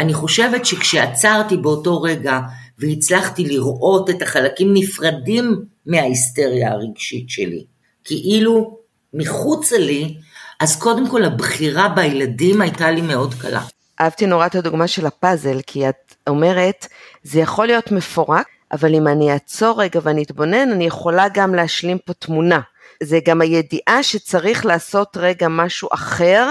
אני 0.01 0.15
חושבת 0.15 0.67
שכשעצרתי 0.67 1.57
באותו 1.57 2.03
רגע 2.03 2.41
והצלחתי 2.79 3.45
לראות 3.45 4.11
את 4.11 4.23
החלקים 4.23 4.75
נפרדים 4.75 5.65
מההיסטריה 5.87 6.73
הרגשית 6.73 7.31
שלי, 7.31 7.65
כאילו 8.05 8.79
מחוצה 9.15 9.79
לי, 9.79 10.17
אז 10.61 10.77
קודם 10.77 11.09
כל 11.09 11.25
הבחירה 11.25 11.89
בילדים 11.89 12.61
הייתה 12.61 12.91
לי 12.91 13.01
מאוד 13.01 13.35
קלה. 13.35 13.63
אהבתי 14.01 14.27
נורא 14.27 14.47
את 14.47 14.55
הדוגמה 14.55 14.89
של 14.89 15.07
הפאזל, 15.07 15.61
כי 15.67 15.89
את 15.89 16.15
אומרת, 16.29 16.87
זה 17.23 17.41
יכול 17.41 17.67
להיות 17.67 17.93
מפורק, 17.93 18.47
אבל 18.73 18.95
אם 18.95 19.09
אני 19.09 19.33
אעצור 19.33 19.83
רגע 19.83 20.01
ואני 20.03 20.23
אתבונן, 20.23 20.73
אני 20.73 20.87
יכולה 20.87 21.27
גם 21.35 21.55
להשלים 21.55 21.99
פה 21.99 22.13
תמונה. 22.13 22.61
זה 23.03 23.19
גם 23.25 23.41
הידיעה 23.41 24.03
שצריך 24.03 24.67
לעשות 24.67 25.17
רגע 25.17 25.47
משהו 25.51 25.89
אחר, 25.93 26.49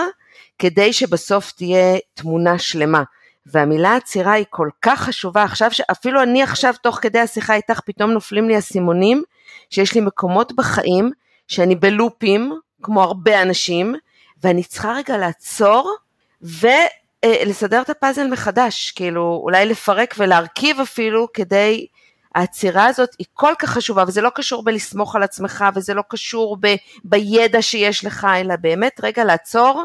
כדי 0.60 0.93
שבסוף 0.93 1.52
תהיה 1.52 1.97
תמונה 2.13 2.60
שלמה. 2.60 3.04
והמילה 3.45 3.95
עצירה 3.95 4.34
היא 4.34 4.45
כל 4.49 4.69
כך 4.82 5.02
חשובה 5.02 5.43
עכשיו 5.43 5.71
שאפילו 5.71 6.23
אני 6.23 6.43
עכשיו 6.43 6.73
תוך 6.84 6.99
כדי 7.02 7.19
השיחה 7.19 7.56
איתך 7.56 7.80
פתאום 7.80 8.12
נופלים 8.12 8.47
לי 8.47 8.58
אסימונים 8.58 9.23
שיש 9.69 9.95
לי 9.95 10.02
מקומות 10.02 10.56
בחיים 10.56 11.12
שאני 11.47 11.76
בלופים 11.76 12.54
כמו 12.84 13.04
הרבה 13.04 13.41
אנשים 13.41 13.95
ואני 14.43 14.63
צריכה 14.63 14.93
רגע 14.93 15.17
לעצור 15.17 15.95
ולסדר 16.41 17.82
את 17.82 17.89
הפאזל 17.89 18.28
מחדש 18.28 18.91
כאילו 18.91 19.41
אולי 19.43 19.65
לפרק 19.65 20.15
ולהרכיב 20.17 20.80
אפילו 20.80 21.28
כדי 21.34 21.88
העצירה 22.36 22.86
הזאת 22.86 23.10
היא 23.19 23.28
כל 23.34 23.54
כך 23.60 23.69
חשובה 23.69 24.04
וזה 24.08 24.22
לא 24.22 24.30
קשור 24.36 24.63
בלסמוך 24.63 25.15
על 25.15 25.24
עצמך 25.24 25.65
וזה 25.76 25.93
לא 25.93 26.04
קשור 26.10 26.58
ב, 26.60 26.76
בידע 27.04 27.62
שיש 27.62 28.06
לך 28.06 28.28
אלא 28.41 28.56
באמת 28.56 29.00
רגע 29.04 29.24
לעצור 29.24 29.84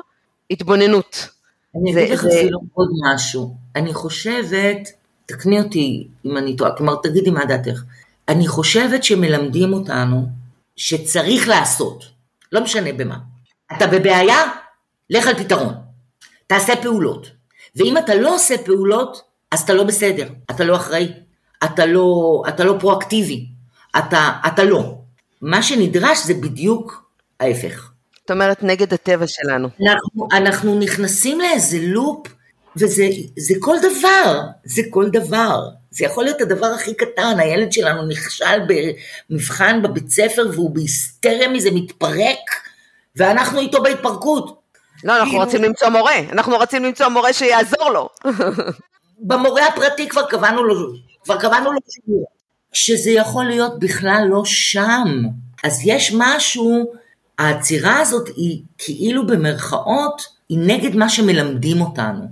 התבוננות. 0.51 1.29
אני 1.77 1.93
אגיד 1.93 2.11
לך 2.13 2.25
אפילו 2.25 2.59
עוד 2.73 2.89
משהו. 3.15 3.57
אני 3.77 3.95
חושבת, 3.95 4.89
תקני 5.27 5.61
אותי 5.61 6.09
אם 6.25 6.37
אני 6.37 6.57
טועה, 6.57 6.77
כלומר 6.77 6.95
תגידי 7.03 7.31
מה 7.31 7.45
דעתך. 7.45 7.83
אני 8.29 8.49
חושבת 8.49 9.05
שמלמדים 9.05 9.73
אותנו 9.73 10.27
שצריך 10.77 11.49
לעשות, 11.49 12.05
לא 12.53 12.61
משנה 12.61 12.93
במה. 12.93 13.19
אתה 13.77 13.87
בבעיה? 13.87 14.43
לך 15.11 15.27
על 15.27 15.35
פתרון. 15.35 15.75
תעשה 16.47 16.77
פעולות. 16.83 17.31
ואם 17.77 17.99
אתה 17.99 18.15
לא 18.15 18.35
עושה 18.35 18.55
פעולות, 18.65 19.23
אז 19.51 19.61
אתה 19.61 19.75
לא 19.75 19.85
בסדר, 19.85 20.29
אתה 20.51 20.65
לא 20.65 20.77
אחראי, 20.77 21.13
אתה 21.65 21.87
לא, 21.87 22.43
אתה 22.49 22.65
לא 22.65 22.77
פרואקטיבי, 22.81 23.47
אתה, 23.99 24.31
אתה 24.47 24.65
לא. 24.65 24.95
מה 25.43 25.63
שנדרש 25.63 26.19
זה 26.25 26.35
בדיוק 26.35 27.11
ההפך. 27.41 27.91
זאת 28.21 28.31
אומרת, 28.31 28.63
נגד 28.63 28.95
הטבע 28.95 29.27
שלנו. 29.27 29.69
אנחנו, 29.83 30.29
אנחנו 30.33 30.79
נכנסים 30.79 31.41
לאיזה 31.41 31.79
לופ, 31.81 32.27
וזה 32.77 33.55
כל 33.61 33.77
דבר, 33.79 34.41
זה 34.65 34.83
כל 34.91 35.09
דבר. 35.09 35.61
זה 35.91 36.05
יכול 36.05 36.25
להיות 36.25 36.41
הדבר 36.41 36.67
הכי 36.67 36.95
קטן, 36.95 37.39
הילד 37.39 37.73
שלנו 37.73 38.07
נכשל 38.09 38.61
במבחן 39.31 39.83
בבית 39.83 40.11
ספר 40.11 40.47
והוא 40.53 40.71
בהיסטריה 40.71 41.49
מזה, 41.49 41.71
מתפרק, 41.71 42.39
ואנחנו 43.17 43.61
איתו 43.61 43.83
בהתפרקות. 43.83 44.61
לא, 45.05 45.17
אנחנו 45.17 45.31
כאילו... 45.31 45.45
רוצים 45.45 45.63
למצוא 45.63 45.89
מורה, 45.89 46.19
אנחנו 46.33 46.57
רוצים 46.57 46.85
למצוא 46.85 47.09
מורה 47.09 47.33
שיעזור 47.33 47.91
לו. 47.91 48.09
במורה 49.29 49.67
הפרטי 49.67 50.09
כבר 50.09 50.27
קבענו 50.27 50.65
לו, 50.65 50.93
כבר 51.29 51.41
קבענו 51.41 51.73
לו 51.73 51.79
שיעור. 51.91 52.27
שזה 52.73 53.11
יכול 53.11 53.45
להיות 53.45 53.79
בכלל 53.79 54.27
לא 54.31 54.43
שם. 54.45 55.23
אז 55.65 55.81
יש 55.85 56.13
משהו 56.19 56.93
העצירה 57.39 58.01
הזאת 58.01 58.29
היא 58.37 58.63
כאילו 58.79 59.27
במרכאות, 59.27 60.23
היא 60.49 60.59
נגד 60.59 60.97
מה 60.97 61.09
שמלמדים 61.09 61.81
אותנו. 61.81 62.25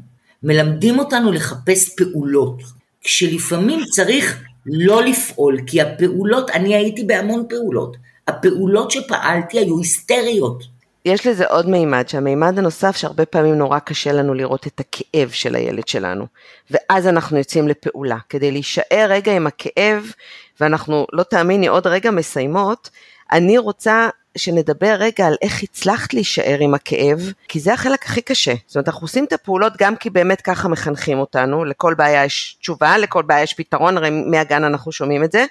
מלמדים 0.42 0.98
אותנו 0.98 1.32
לחפש 1.32 1.94
פעולות, 1.96 2.62
כשלפעמים 3.00 3.80
צריך 3.90 4.42
לא 4.66 5.04
לפעול, 5.04 5.58
כי 5.66 5.80
הפעולות, 5.80 6.50
אני 6.50 6.74
הייתי 6.74 7.04
בהמון 7.04 7.46
פעולות, 7.48 7.96
הפעולות 8.28 8.90
שפעלתי 8.90 9.58
היו 9.58 9.78
היסטריות. 9.78 10.64
יש 11.06 11.26
לזה 11.26 11.46
עוד 11.46 11.68
מימד, 11.68 12.08
שהמימד 12.08 12.58
הנוסף 12.58 12.96
שהרבה 12.96 13.26
פעמים 13.26 13.54
נורא 13.54 13.78
קשה 13.78 14.12
לנו 14.12 14.34
לראות 14.34 14.66
את 14.66 14.80
הכאב 14.80 15.30
של 15.30 15.54
הילד 15.54 15.88
שלנו, 15.88 16.26
ואז 16.70 17.06
אנחנו 17.06 17.38
יוצאים 17.38 17.68
לפעולה, 17.68 18.16
כדי 18.28 18.50
להישאר 18.50 19.06
רגע 19.08 19.32
עם 19.32 19.46
הכאב, 19.46 20.12
ואנחנו, 20.60 21.06
לא 21.12 21.22
תאמיני, 21.22 21.66
עוד 21.66 21.86
רגע 21.86 22.10
מסיימות, 22.10 22.90
אני 23.32 23.58
רוצה 23.58 24.08
שנדבר 24.36 24.96
רגע 24.98 25.26
על 25.26 25.36
איך 25.42 25.62
הצלחת 25.62 26.14
להישאר 26.14 26.56
עם 26.60 26.74
הכאב, 26.74 27.32
כי 27.48 27.60
זה 27.60 27.74
החלק 27.74 28.04
הכי 28.04 28.22
קשה. 28.22 28.54
זאת 28.66 28.76
אומרת, 28.76 28.88
אנחנו 28.88 29.04
עושים 29.04 29.24
את 29.24 29.32
הפעולות 29.32 29.72
גם 29.78 29.96
כי 29.96 30.10
באמת 30.10 30.40
ככה 30.40 30.68
מחנכים 30.68 31.18
אותנו, 31.18 31.64
לכל 31.64 31.94
בעיה 31.94 32.24
יש 32.24 32.56
תשובה, 32.60 32.98
לכל 32.98 33.22
בעיה 33.22 33.42
יש 33.42 33.54
פתרון, 33.54 33.96
הרי 33.96 34.10
מהגן 34.10 34.64
אנחנו 34.64 34.92
שומעים 34.92 35.24
את 35.24 35.32
זה, 35.32 35.44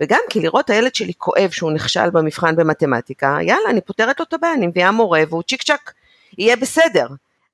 וגם 0.00 0.20
כי 0.30 0.40
לראות 0.40 0.70
הילד 0.70 0.94
שלי 0.94 1.12
כואב 1.18 1.50
שהוא 1.50 1.72
נכשל 1.72 2.10
במבחן 2.10 2.56
במתמטיקה, 2.56 3.38
יאללה, 3.42 3.70
אני 3.70 3.80
פותרת 3.80 4.20
לו 4.20 4.26
את 4.28 4.32
הבעיה, 4.32 4.54
אני 4.54 4.66
מביאה 4.66 4.90
מורה 4.90 5.22
והוא 5.28 5.42
צ'יק 5.42 5.62
צ'אק, 5.62 5.92
יהיה 6.38 6.56
בסדר. 6.56 7.06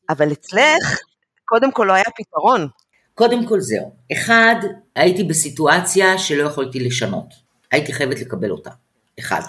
אבל 0.08 0.32
אצלך, 0.32 0.98
קודם 1.44 1.72
כל 1.72 1.84
לא 1.88 1.92
היה 1.92 2.04
פתרון. 2.16 2.68
קודם 3.14 3.46
כל 3.46 3.60
זהו. 3.60 3.92
אחד, 4.12 4.54
הייתי 4.94 5.24
בסיטואציה 5.24 6.18
שלא 6.18 6.42
יכולתי 6.42 6.80
לשנות. 6.80 7.34
הייתי 7.70 7.92
חייבת 7.92 8.20
לקבל 8.20 8.50
אותה. 8.50 8.70
אחד. 9.18 9.40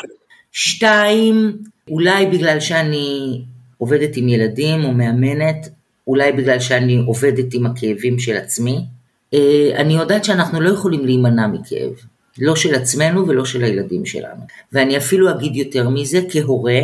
שתיים, 0.59 1.57
אולי 1.89 2.25
בגלל 2.25 2.59
שאני 2.59 3.41
עובדת 3.77 4.17
עם 4.17 4.29
ילדים 4.29 4.83
או 4.83 4.91
מאמנת, 4.91 5.69
אולי 6.07 6.31
בגלל 6.31 6.59
שאני 6.59 7.03
עובדת 7.05 7.53
עם 7.53 7.65
הכאבים 7.65 8.19
של 8.19 8.37
עצמי. 8.37 8.85
אה, 9.33 9.71
אני 9.75 9.93
יודעת 9.93 10.23
שאנחנו 10.23 10.61
לא 10.61 10.69
יכולים 10.69 11.05
להימנע 11.05 11.47
מכאב. 11.47 11.91
לא 12.39 12.55
של 12.55 12.75
עצמנו 12.75 13.27
ולא 13.27 13.45
של 13.45 13.63
הילדים 13.63 14.05
שלנו. 14.05 14.41
ואני 14.73 14.97
אפילו 14.97 15.31
אגיד 15.31 15.55
יותר 15.55 15.89
מזה, 15.89 16.19
כהורה, 16.29 16.81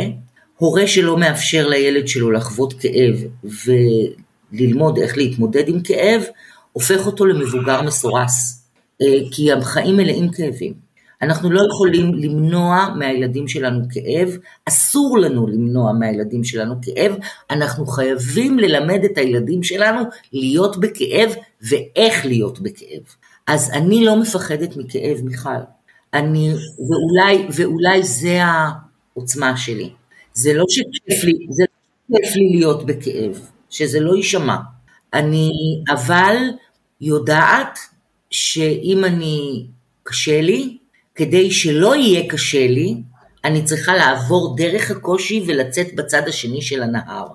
הורה 0.56 0.86
שלא 0.86 1.16
מאפשר 1.16 1.68
לילד 1.68 2.08
שלו 2.08 2.30
לחוות 2.30 2.72
כאב 2.72 3.24
וללמוד 4.52 4.98
איך 4.98 5.16
להתמודד 5.16 5.68
עם 5.68 5.80
כאב, 5.80 6.22
הופך 6.72 7.06
אותו 7.06 7.26
למבוגר 7.26 7.82
מסורס, 7.82 8.64
אה, 9.02 9.06
כי 9.30 9.52
החיים 9.52 9.96
מלאים 9.96 10.30
כאבים. 10.30 10.83
אנחנו 11.24 11.50
לא 11.50 11.62
יכולים 11.70 12.14
למנוע 12.14 12.88
מהילדים 12.98 13.48
שלנו 13.48 13.80
כאב, 13.90 14.38
אסור 14.68 15.18
לנו 15.18 15.46
למנוע 15.46 15.92
מהילדים 15.92 16.44
שלנו 16.44 16.74
כאב, 16.82 17.16
אנחנו 17.50 17.86
חייבים 17.86 18.58
ללמד 18.58 19.04
את 19.04 19.18
הילדים 19.18 19.62
שלנו 19.62 20.00
להיות 20.32 20.80
בכאב 20.80 21.34
ואיך 21.62 22.26
להיות 22.26 22.60
בכאב. 22.60 23.02
אז 23.46 23.70
אני 23.70 24.04
לא 24.04 24.16
מפחדת 24.16 24.76
מכאב, 24.76 25.18
מיכל. 25.24 25.50
אני, 26.14 26.52
ואולי, 26.88 27.46
ואולי 27.50 28.02
זה 28.02 28.38
העוצמה 28.44 29.56
שלי. 29.56 29.90
זה 30.34 30.54
לא 30.54 30.64
שכיף 30.68 31.24
לי, 31.24 31.46
זה 31.50 31.64
לא 32.10 32.18
כיף 32.18 32.36
לי 32.36 32.48
להיות 32.50 32.86
בכאב, 32.86 33.40
שזה 33.70 34.00
לא 34.00 34.16
יישמע. 34.16 34.56
אני 35.14 35.50
אבל 35.90 36.36
יודעת 37.00 37.78
שאם 38.30 39.04
אני, 39.04 39.66
קשה 40.02 40.40
לי, 40.40 40.78
כדי 41.14 41.50
שלא 41.50 41.96
יהיה 41.96 42.28
קשה 42.28 42.66
לי, 42.66 42.94
אני 43.44 43.64
צריכה 43.64 43.94
לעבור 43.94 44.56
דרך 44.56 44.90
הקושי 44.90 45.44
ולצאת 45.46 45.94
בצד 45.94 46.28
השני 46.28 46.62
של 46.62 46.82
הנהר. 46.82 47.26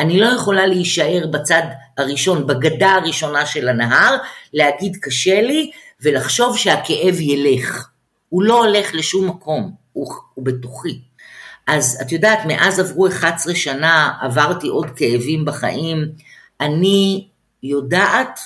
אני 0.00 0.20
לא 0.20 0.26
יכולה 0.26 0.66
להישאר 0.66 1.26
בצד 1.30 1.62
הראשון, 1.98 2.46
בגדה 2.46 2.92
הראשונה 2.92 3.46
של 3.46 3.68
הנהר, 3.68 4.16
להגיד 4.52 4.96
קשה 5.02 5.40
לי 5.40 5.70
ולחשוב 6.00 6.56
שהכאב 6.56 7.20
ילך. 7.20 7.88
הוא 8.28 8.42
לא 8.42 8.64
הולך 8.64 8.94
לשום 8.94 9.28
מקום, 9.28 9.72
הוא, 9.92 10.14
הוא 10.34 10.44
בתוכי. 10.44 11.00
אז 11.66 11.98
את 12.02 12.12
יודעת, 12.12 12.38
מאז 12.46 12.80
עברו 12.80 13.08
11 13.08 13.54
שנה, 13.54 14.12
עברתי 14.20 14.68
עוד 14.68 14.90
כאבים 14.96 15.44
בחיים, 15.44 16.08
אני 16.60 17.28
יודעת 17.62 18.40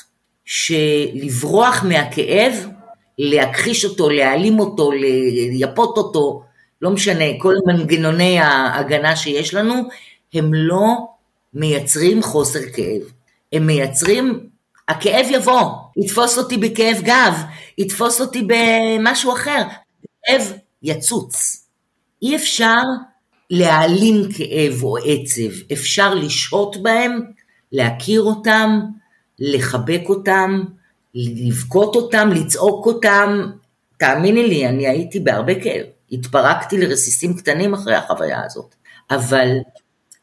שלברוח 0.44 1.84
מהכאב, 1.88 2.66
להכחיש 3.22 3.84
אותו, 3.84 4.10
להעלים 4.10 4.60
אותו, 4.60 4.90
לייפות 4.92 5.96
אותו, 5.96 6.42
לא 6.82 6.90
משנה, 6.90 7.24
כל 7.38 7.54
מנגנוני 7.66 8.38
ההגנה 8.38 9.16
שיש 9.16 9.54
לנו, 9.54 9.74
הם 10.34 10.54
לא 10.54 10.86
מייצרים 11.54 12.22
חוסר 12.22 12.60
כאב. 12.74 13.02
הם 13.52 13.66
מייצרים, 13.66 14.40
הכאב 14.88 15.26
יבוא, 15.30 15.70
יתפוס 15.96 16.38
אותי 16.38 16.56
בכאב 16.56 16.96
גב, 17.02 17.34
יתפוס 17.78 18.20
אותי 18.20 18.42
במשהו 18.46 19.32
אחר, 19.32 19.62
כאב 20.26 20.52
יצוץ. 20.82 21.66
אי 22.22 22.36
אפשר 22.36 22.82
להעלים 23.50 24.32
כאב 24.36 24.82
או 24.82 24.96
עצב, 24.96 25.72
אפשר 25.72 26.14
לשהות 26.14 26.82
בהם, 26.82 27.20
להכיר 27.72 28.22
אותם, 28.22 28.80
לחבק 29.38 30.02
אותם, 30.08 30.64
לבכות 31.14 31.96
אותם, 31.96 32.28
לצעוק 32.34 32.86
אותם. 32.86 33.50
תאמיני 33.98 34.46
לי, 34.46 34.66
אני 34.66 34.88
הייתי 34.88 35.20
בהרבה 35.20 35.54
כאב. 35.62 35.86
התפרקתי 36.12 36.78
לרסיסים 36.78 37.36
קטנים 37.36 37.74
אחרי 37.74 37.94
החוויה 37.94 38.44
הזאת. 38.44 38.74
אבל, 39.10 39.48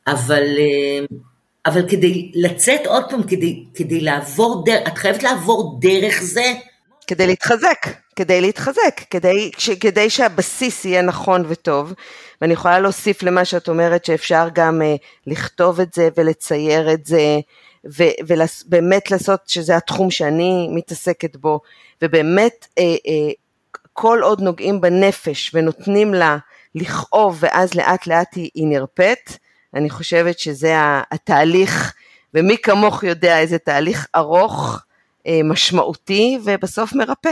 אבל, 0.08 0.44
אה, 0.58 1.06
אבל 1.66 1.90
כדי 1.90 2.32
לצאת 2.36 2.86
עוד 2.86 3.04
פעם, 3.10 3.24
כדי, 3.24 3.66
כדי 3.74 4.02
לעבור 4.02 4.64
דרך, 4.66 4.88
את 4.88 4.98
חייבת 4.98 5.24
לעבור 5.24 5.78
דרך 5.82 6.22
זה. 6.22 6.54
כדי 7.08 7.28
להתחזק, 7.28 7.88
כדי 8.16 8.42
להתחזק, 8.42 9.02
כדי, 9.10 9.52
כדי 9.80 10.10
שהבסיס 10.10 10.86
יהיה 10.86 11.02
נכון 11.02 11.44
וטוב. 11.48 11.94
ואני 12.42 12.54
יכולה 12.54 12.80
להוסיף 12.80 13.24
למה 13.24 13.46
שאת 13.46 13.70
אומרת 13.70 14.06
שאפשר 14.06 14.48
גם 14.54 14.82
uh, 14.82 15.02
לכתוב 15.28 15.80
את 15.80 15.94
זה 15.94 16.10
ולצייר 16.18 16.94
את 16.94 17.06
זה, 17.06 17.40
ובאמת 17.88 19.12
לעשות 19.12 19.40
שזה 19.48 19.78
התחום 19.78 20.12
שאני 20.12 20.68
מתעסקת 20.72 21.36
בו, 21.36 21.60
ובאמת 22.02 22.68
uh, 22.80 22.82
uh, 22.82 23.34
כל 23.94 24.20
עוד 24.24 24.42
נוגעים 24.42 24.82
בנפש 24.82 25.52
ונותנים 25.54 26.14
לה 26.14 26.38
לכאוב 26.76 27.38
ואז 27.40 27.74
לאט 27.74 28.08
לאט 28.08 28.36
היא, 28.36 28.50
היא 28.56 28.68
נרפאת, 28.68 29.32
אני 29.74 29.90
חושבת 29.90 30.40
שזה 30.40 30.74
התהליך, 31.12 31.94
ומי 32.34 32.58
כמוך 32.64 33.04
יודע 33.04 33.40
איזה 33.40 33.58
תהליך 33.58 34.08
ארוך, 34.16 34.82
משמעותי 35.44 36.40
ובסוף 36.44 36.94
מרפא. 36.94 37.32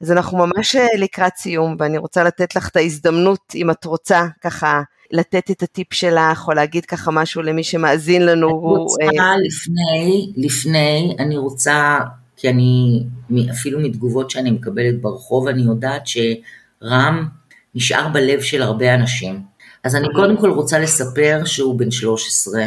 אז 0.00 0.12
אנחנו 0.12 0.38
ממש 0.38 0.76
אה, 0.76 0.86
לקראת 0.98 1.36
סיום, 1.36 1.76
ואני 1.78 1.98
רוצה 1.98 2.24
לתת 2.24 2.56
לך 2.56 2.68
את 2.68 2.76
ההזדמנות, 2.76 3.40
אם 3.54 3.70
את 3.70 3.84
רוצה, 3.84 4.26
ככה, 4.40 4.82
לתת 5.12 5.50
את 5.50 5.62
הטיפ 5.62 5.94
שלך, 5.94 6.48
או 6.48 6.52
להגיד 6.52 6.84
ככה 6.84 7.10
משהו 7.10 7.42
למי 7.42 7.64
שמאזין 7.64 8.26
לנו. 8.26 8.48
אני 8.48 8.76
רוצה 8.76 9.22
אה... 9.22 9.36
לפני, 9.46 10.32
לפני, 10.36 11.16
אני 11.18 11.36
רוצה, 11.36 11.98
כי 12.36 12.48
אני, 12.48 13.02
אפילו 13.50 13.80
מתגובות 13.80 14.30
שאני 14.30 14.50
מקבלת 14.50 15.00
ברחוב, 15.00 15.48
אני 15.48 15.62
יודעת 15.62 16.02
שרם 16.06 17.28
נשאר 17.74 18.08
בלב 18.08 18.40
של 18.40 18.62
הרבה 18.62 18.94
אנשים. 18.94 19.40
אז 19.84 19.96
אני 19.96 20.08
קודם 20.14 20.36
כל 20.36 20.50
רוצה 20.50 20.78
לספר 20.78 21.42
שהוא 21.44 21.78
בן 21.78 21.90
13, 21.90 22.66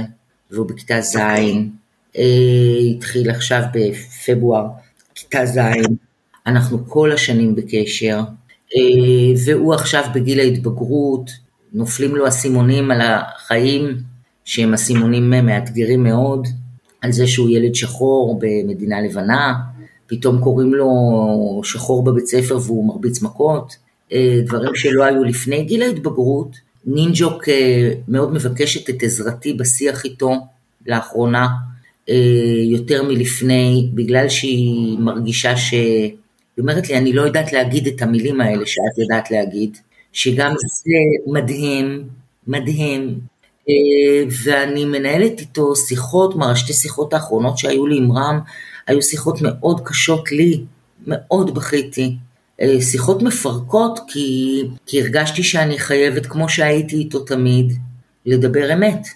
והוא 0.51 0.67
בכיתה 0.67 1.01
ז', 1.01 1.15
אוקיי. 1.15 1.67
אה, 2.17 2.77
התחיל 2.91 3.29
עכשיו 3.29 3.63
בפברואר, 3.73 4.65
כיתה 5.15 5.45
ז', 5.45 5.59
אנחנו 6.47 6.89
כל 6.89 7.11
השנים 7.11 7.55
בקשר, 7.55 8.19
אה, 8.75 9.33
והוא 9.45 9.73
עכשיו 9.73 10.03
בגיל 10.13 10.39
ההתבגרות, 10.39 11.31
נופלים 11.77 12.15
לו 12.15 12.27
אסימונים 12.27 12.91
על 12.91 13.01
החיים, 13.01 13.97
שהם 14.45 14.73
אסימונים 14.73 15.29
מאתגרים 15.29 16.03
מאוד, 16.03 16.47
על 17.01 17.11
זה 17.11 17.27
שהוא 17.27 17.49
ילד 17.49 17.75
שחור 17.75 18.39
במדינה 18.41 19.01
לבנה, 19.01 19.53
פתאום 20.07 20.41
קוראים 20.41 20.73
לו 20.73 20.89
שחור 21.63 22.03
בבית 22.03 22.27
ספר 22.27 22.57
והוא 22.57 22.87
מרביץ 22.87 23.21
מכות, 23.21 23.75
אה, 24.13 24.39
דברים 24.45 24.75
שלא 24.75 25.03
היו 25.03 25.23
לפני 25.23 25.63
גיל 25.63 25.81
ההתבגרות. 25.81 26.55
נינג'וק 26.85 27.49
אה, 27.49 27.91
מאוד 28.07 28.33
מבקשת 28.33 28.89
את 28.89 29.03
עזרתי 29.03 29.53
בשיח 29.53 30.05
איתו 30.05 30.35
לאחרונה, 30.85 31.47
יותר 32.71 33.03
מלפני, 33.03 33.89
בגלל 33.93 34.29
שהיא 34.29 34.99
מרגישה 34.99 35.57
ש... 35.57 35.73
היא 35.73 36.61
אומרת 36.61 36.89
לי, 36.89 36.97
אני 36.97 37.13
לא 37.13 37.21
יודעת 37.21 37.53
להגיד 37.53 37.87
את 37.87 38.01
המילים 38.01 38.41
האלה 38.41 38.65
שאת 38.65 38.97
יודעת 38.97 39.31
להגיד, 39.31 39.77
שגם 40.13 40.51
זה 40.51 40.91
מדהים, 41.27 42.09
מדהים. 42.47 43.19
אה, 43.69 44.23
ואני 44.43 44.85
מנהלת 44.85 45.39
איתו 45.39 45.75
שיחות, 45.75 46.31
כלומר 46.31 46.55
שתי 46.55 46.73
שיחות 46.73 47.13
האחרונות 47.13 47.57
שהיו 47.57 47.87
לי 47.87 47.97
עם 47.97 48.11
רם, 48.11 48.39
היו 48.87 49.01
שיחות 49.01 49.39
מאוד 49.41 49.81
קשות 49.85 50.31
לי, 50.31 50.63
מאוד 51.07 51.55
בכיתי. 51.55 52.17
אה, 52.61 52.81
שיחות 52.81 53.21
מפרקות 53.21 53.99
כי, 54.07 54.63
כי 54.85 55.01
הרגשתי 55.01 55.43
שאני 55.43 55.79
חייבת, 55.79 56.25
כמו 56.25 56.49
שהייתי 56.49 56.95
איתו 56.95 57.19
תמיד, 57.19 57.73
לדבר 58.25 58.73
אמת. 58.73 59.07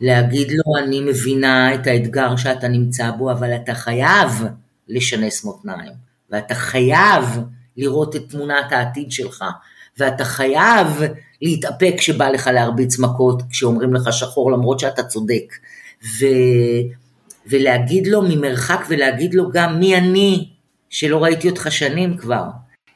להגיד 0.00 0.50
לו, 0.50 0.84
אני 0.84 1.00
מבינה 1.00 1.74
את 1.74 1.86
האתגר 1.86 2.36
שאתה 2.36 2.68
נמצא 2.68 3.10
בו, 3.10 3.32
אבל 3.32 3.54
אתה 3.54 3.74
חייב 3.74 4.44
לשנס 4.88 5.44
מותניים. 5.44 5.92
ואתה 6.30 6.54
חייב 6.54 7.24
לראות 7.76 8.16
את 8.16 8.22
תמונת 8.28 8.72
העתיד 8.72 9.12
שלך, 9.12 9.44
ואתה 9.98 10.24
חייב 10.24 10.86
להתאפק 11.42 11.94
כשבא 11.98 12.28
לך 12.28 12.46
להרביץ 12.46 12.98
מכות, 12.98 13.42
כשאומרים 13.50 13.94
לך 13.94 14.12
שחור 14.12 14.52
למרות 14.52 14.80
שאתה 14.80 15.02
צודק, 15.02 15.54
ו... 16.18 16.26
ולהגיד 17.46 18.06
לו 18.06 18.22
ממרחק 18.22 18.86
ולהגיד 18.88 19.34
לו 19.34 19.50
גם 19.50 19.80
מי 19.80 19.96
אני, 19.96 20.48
שלא 20.90 21.22
ראיתי 21.22 21.50
אותך 21.50 21.66
שנים 21.70 22.16
כבר. 22.16 22.44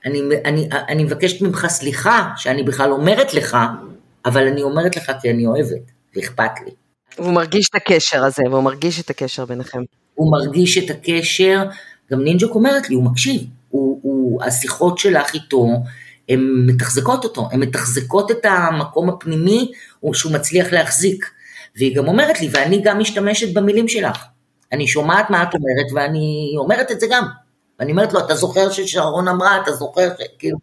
אני, 0.07 0.20
אני, 0.45 0.68
אני 0.88 1.05
מבקשת 1.05 1.42
ממך 1.42 1.66
סליחה 1.68 2.30
שאני 2.36 2.62
בכלל 2.62 2.92
אומרת 2.92 3.34
לך 3.34 3.57
אבל 4.24 4.47
אני 4.47 4.62
אומרת 4.62 4.97
לך 4.97 5.12
כי 5.22 5.30
אני 5.30 5.47
אוהבת, 5.47 5.90
ואכפת 6.16 6.51
לי. 6.66 6.72
והוא 7.18 7.32
מרגיש 7.32 7.68
את 7.68 7.74
הקשר 7.74 8.24
הזה, 8.24 8.42
והוא 8.51 8.62
מרגיש 8.62 9.01
את 9.01 9.11
הקשר 9.11 9.45
ביניכם. 9.45 9.78
הוא 10.14 10.32
מרגיש 10.32 10.78
את 10.78 10.90
הקשר, 10.90 11.64
גם 12.12 12.24
נינג'וק 12.24 12.55
אומרת 12.55 12.90
לי, 12.90 12.95
הוא 12.95 13.05
מקשיב, 13.05 13.42
הוא, 13.68 14.01
הוא, 14.03 14.42
השיחות 14.42 14.99
שלך 14.99 15.34
איתו, 15.34 15.68
הן 16.28 16.40
מתחזקות 16.66 17.24
אותו, 17.24 17.48
הן 17.52 17.60
מתחזקות 17.60 18.30
את 18.30 18.44
המקום 18.44 19.08
הפנימי 19.08 19.72
שהוא 20.12 20.32
מצליח 20.32 20.72
להחזיק. 20.72 21.30
והיא 21.76 21.96
גם 21.96 22.08
אומרת 22.08 22.40
לי, 22.40 22.48
ואני 22.52 22.82
גם 22.82 22.98
משתמשת 22.98 23.54
במילים 23.54 23.88
שלך. 23.88 24.24
אני 24.72 24.86
שומעת 24.86 25.30
מה 25.30 25.42
את 25.42 25.54
אומרת, 25.54 25.92
ואני 25.94 26.54
אומרת 26.58 26.90
את 26.90 27.00
זה 27.00 27.06
גם. 27.10 27.24
ואני 27.78 27.92
אומרת 27.92 28.12
לו, 28.12 28.20
אתה 28.20 28.34
זוכר 28.34 28.70
ששרון 28.70 29.28
אמרה, 29.28 29.62
אתה 29.62 29.72
זוכר 29.72 30.08
ש... 30.18 30.22
כאילו... 30.38 30.58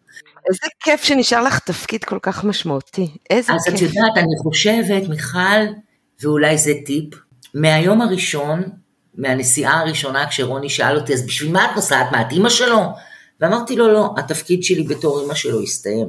איזה 0.49 0.68
כיף 0.80 1.03
שנשאר 1.03 1.43
לך 1.43 1.59
תפקיד 1.59 2.03
כל 2.03 2.20
כך 2.22 2.43
משמעותי. 2.43 3.07
איזה 3.30 3.53
אז 3.53 3.64
כיף. 3.66 3.74
אז 3.74 3.80
את 3.80 3.82
יודעת, 3.82 4.18
אני 4.18 4.36
חושבת, 4.43 5.09
מיכל, 5.09 5.74
ואולי 6.22 6.57
זה 6.57 6.74
טיפ, 6.86 7.14
מהיום 7.53 8.01
הראשון, 8.01 8.64
מהנסיעה 9.16 9.80
הראשונה, 9.80 10.28
כשרוני 10.28 10.70
שאל 10.70 10.97
אותי, 10.97 11.14
אז 11.14 11.26
בשביל 11.26 11.51
מה 11.51 11.66
את 11.66 11.76
נוסעת? 11.76 12.12
מה, 12.12 12.22
את 12.22 12.32
אימא 12.32 12.49
שלו? 12.49 12.82
ואמרתי 13.42 13.76
לו, 13.76 13.88
לא, 13.88 14.14
התפקיד 14.18 14.64
שלי 14.64 14.84
בתור 14.84 15.22
אימא 15.22 15.34
שלו 15.34 15.62
הסתיים. 15.62 16.08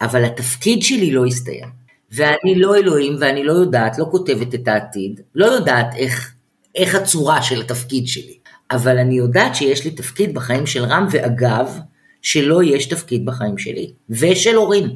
אבל 0.00 0.24
התפקיד 0.24 0.82
שלי 0.82 1.10
לא 1.10 1.26
הסתיים. 1.26 1.84
ואני 2.10 2.54
לא 2.54 2.76
אלוהים, 2.76 3.16
ואני 3.20 3.44
לא 3.44 3.52
יודעת, 3.52 3.98
לא 3.98 4.06
כותבת 4.10 4.54
את 4.54 4.68
העתיד, 4.68 5.20
לא 5.34 5.46
יודעת 5.46 5.86
איך, 5.96 6.34
איך 6.74 6.94
הצורה 6.94 7.42
של 7.42 7.60
התפקיד 7.60 8.06
שלי. 8.06 8.38
אבל 8.70 8.98
אני 8.98 9.14
יודעת 9.14 9.54
שיש 9.54 9.84
לי 9.84 9.90
תפקיד 9.90 10.34
בחיים 10.34 10.66
של 10.66 10.84
רם, 10.84 11.06
ואגב, 11.10 11.78
שלא 12.22 12.62
יש 12.62 12.86
תפקיד 12.86 13.26
בחיים 13.26 13.58
שלי, 13.58 13.92
ושל 14.10 14.54
הורים, 14.54 14.94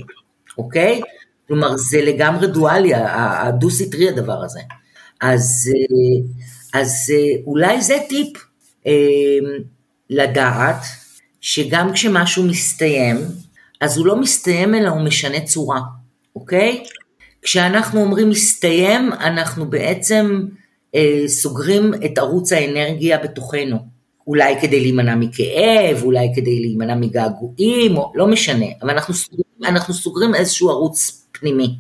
אוקיי? 0.59 1.01
כלומר, 1.49 1.77
זה 1.77 2.01
לגמרי 2.01 2.47
דואלי, 2.47 2.93
הדו-סטרי 2.95 4.09
הדבר 4.09 4.45
הזה. 4.45 4.61
אז, 5.21 5.71
אז 6.75 7.13
אולי 7.47 7.81
זה 7.81 7.97
טיפ, 8.09 8.37
אה, 8.87 8.93
לדעת 10.11 10.83
שגם 11.49 11.93
כשמשהו 11.93 12.45
מסתיים, 12.45 13.17
אז 13.81 13.99
הוא 13.99 14.07
לא 14.07 14.17
מסתיים 14.17 14.75
אלא 14.75 14.89
הוא 14.89 15.01
משנה 15.01 15.41
צורה, 15.41 15.81
אוקיי? 16.37 16.85
כשאנחנו 17.43 18.01
אומרים 18.01 18.31
מסתיים, 18.31 19.13
אנחנו 19.13 19.71
בעצם 19.71 20.41
אה, 20.95 21.23
סוגרים 21.27 21.95
את 22.05 22.19
ערוץ 22.19 22.53
האנרגיה 22.53 23.19
בתוכנו. 23.19 23.77
אולי 24.27 24.61
כדי 24.61 24.81
להימנע 24.81 25.15
מכאב, 25.15 26.03
אולי 26.03 26.29
כדי 26.37 26.61
להימנע 26.61 26.95
מגעגועים, 26.95 27.97
או 27.97 28.13
לא 28.15 28.27
משנה, 28.27 28.67
אבל 28.83 28.91
אנחנו 28.91 29.15
סוגרים, 29.15 29.65
אנחנו 29.65 29.95
סוגרים 29.95 30.35
איזשהו 30.35 30.71
ערוץ 30.71 31.27
פנימי. 31.33 31.75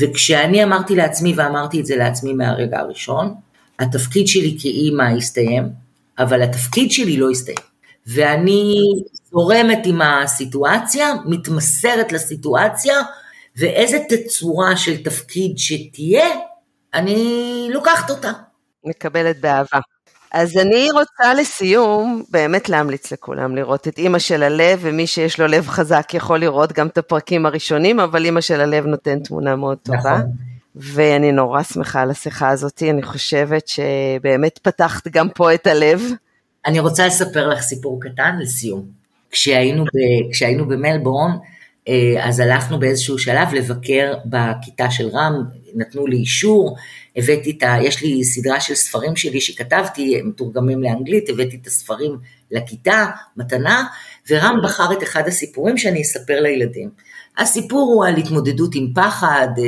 וכשאני 0.00 0.64
אמרתי 0.64 0.96
לעצמי, 0.96 1.34
ואמרתי 1.36 1.80
את 1.80 1.86
זה 1.86 1.96
לעצמי 1.96 2.32
מהרגע 2.32 2.78
הראשון, 2.78 3.34
התפקיד 3.78 4.28
שלי 4.28 4.56
כאימא 4.60 5.02
הסתיים, 5.16 5.68
אבל 6.18 6.42
התפקיד 6.42 6.90
שלי 6.90 7.16
לא 7.16 7.30
הסתיים. 7.30 7.71
ואני 8.06 8.76
זורמת 9.30 9.78
עם 9.84 10.02
הסיטואציה, 10.02 11.12
מתמסרת 11.24 12.12
לסיטואציה, 12.12 12.94
ואיזה 13.56 13.98
תצורה 14.08 14.76
של 14.76 15.02
תפקיד 15.02 15.58
שתהיה, 15.58 16.26
אני 16.94 17.68
לוקחת 17.72 18.10
אותה. 18.10 18.32
מקבלת 18.84 19.40
באהבה. 19.40 19.78
אז 20.32 20.56
אני 20.56 20.88
רוצה 20.90 21.34
לסיום 21.34 22.22
באמת 22.30 22.68
להמליץ 22.68 23.12
לכולם 23.12 23.56
לראות 23.56 23.88
את 23.88 23.98
אימא 23.98 24.18
של 24.18 24.42
הלב, 24.42 24.78
ומי 24.82 25.06
שיש 25.06 25.40
לו 25.40 25.46
לב 25.46 25.68
חזק 25.68 26.14
יכול 26.14 26.38
לראות 26.38 26.72
גם 26.72 26.86
את 26.86 26.98
הפרקים 26.98 27.46
הראשונים, 27.46 28.00
אבל 28.00 28.24
אימא 28.24 28.40
של 28.40 28.60
הלב 28.60 28.86
נותן 28.86 29.18
תמונה 29.20 29.56
מאוד 29.56 29.78
טובה. 29.82 29.98
נכון. 29.98 30.30
ואני 30.76 31.32
נורא 31.32 31.62
שמחה 31.62 32.00
על 32.00 32.10
השיחה 32.10 32.48
הזאת, 32.48 32.82
אני 32.90 33.02
חושבת 33.02 33.68
שבאמת 33.68 34.58
פתחת 34.62 35.08
גם 35.08 35.28
פה 35.28 35.54
את 35.54 35.66
הלב. 35.66 36.02
אני 36.66 36.80
רוצה 36.80 37.06
לספר 37.06 37.48
לך 37.48 37.60
סיפור 37.60 38.00
קטן 38.00 38.38
לסיום. 38.40 38.86
כשהיינו, 39.30 39.84
ב, 39.84 39.88
כשהיינו 40.32 40.68
במלבורן, 40.68 41.30
אה, 41.88 42.28
אז 42.28 42.40
הלכנו 42.40 42.78
באיזשהו 42.78 43.18
שלב 43.18 43.54
לבקר 43.54 44.14
בכיתה 44.24 44.90
של 44.90 45.08
רם, 45.08 45.32
נתנו 45.74 46.06
לי 46.06 46.16
אישור, 46.16 46.76
הבאתי 47.16 47.50
את 47.58 47.62
ה... 47.62 47.76
יש 47.82 48.02
לי 48.02 48.24
סדרה 48.24 48.60
של 48.60 48.74
ספרים 48.74 49.16
שלי 49.16 49.40
שכתבתי, 49.40 50.22
מתורגמים 50.22 50.82
לאנגלית, 50.82 51.28
הבאתי 51.28 51.58
את 51.62 51.66
הספרים 51.66 52.18
לכיתה, 52.50 53.06
מתנה, 53.36 53.84
ורם 54.30 54.60
בחר 54.64 54.92
את 54.92 55.02
אחד 55.02 55.28
הסיפורים 55.28 55.78
שאני 55.78 56.02
אספר 56.02 56.40
לילדים. 56.40 56.90
הסיפור 57.38 57.92
הוא 57.94 58.06
על 58.06 58.16
התמודדות 58.16 58.74
עם 58.74 58.92
פחד, 58.94 59.48
אה, 59.58 59.64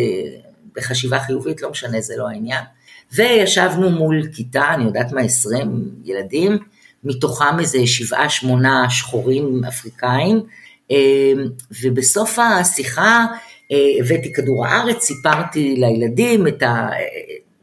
בחשיבה 0.77 1.21
חיובית, 1.21 1.63
לא 1.63 1.71
משנה, 1.71 2.01
זה 2.01 2.15
לא 2.17 2.29
העניין. 2.29 2.65
וישבנו 3.13 3.91
מול 3.91 4.29
כיתה, 4.33 4.75
אני 4.75 4.85
יודעת 4.85 5.13
מה, 5.13 5.21
20 5.21 5.91
ילדים, 6.05 6.59
מתוכם 7.05 7.61
איזה 7.61 7.87
שבעה, 7.87 8.31
שמונה 8.31 8.91
שחורים 8.91 9.65
אפריקאים, 9.69 10.41
אה, 10.91 11.33
ובסוף 11.83 12.39
השיחה 12.39 13.27
אה, 13.73 13.77
הבאתי 14.01 14.33
כדור 14.33 14.67
הארץ, 14.67 15.05
סיפרתי 15.05 15.77
לילדים 15.77 16.47
את 16.47 16.63
ה... 16.63 16.89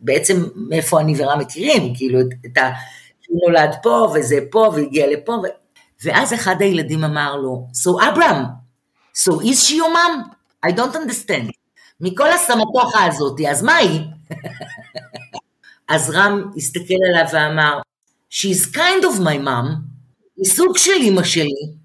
בעצם 0.02 0.44
מאיפה 0.56 1.02
אני 1.02 1.14
ורם 1.18 1.40
מכירים, 1.40 1.94
כאילו 1.96 2.20
את 2.46 2.58
ה... 2.58 2.72
הוא 3.28 3.40
נולד 3.48 3.76
פה 3.84 4.14
וזה 4.16 4.40
פה 4.52 4.72
והגיע 4.76 5.08
לפה, 5.08 5.32
ו... 5.32 5.48
ואז 6.04 6.34
אחד 6.34 6.62
הילדים 6.62 7.04
אמר 7.04 7.36
לו, 7.36 7.68
So 7.74 8.10
אברהם, 8.10 8.44
so 9.18 9.32
is 9.32 9.68
she 9.68 9.74
your 9.74 9.94
mom? 9.94 10.32
I 10.66 10.70
don't 10.70 10.96
understand. 10.96 11.52
מכל 12.02 12.30
הסמטוחה 12.30 13.06
הזאת, 13.06 13.40
אז 13.50 13.64
מה 13.64 13.76
היא? 13.76 14.02
אז 15.90 16.10
רם 16.10 16.52
הסתכל 16.58 16.94
עליו 17.14 17.30
ואמר, 17.34 17.80
She's 18.32 18.66
kind 18.76 19.04
of 19.04 19.20
my 19.20 19.38
mom, 19.46 19.68
היא 20.38 20.46
סוג 20.46 20.78
של 20.78 21.02
אמא 21.02 21.24
שלי. 21.24 21.82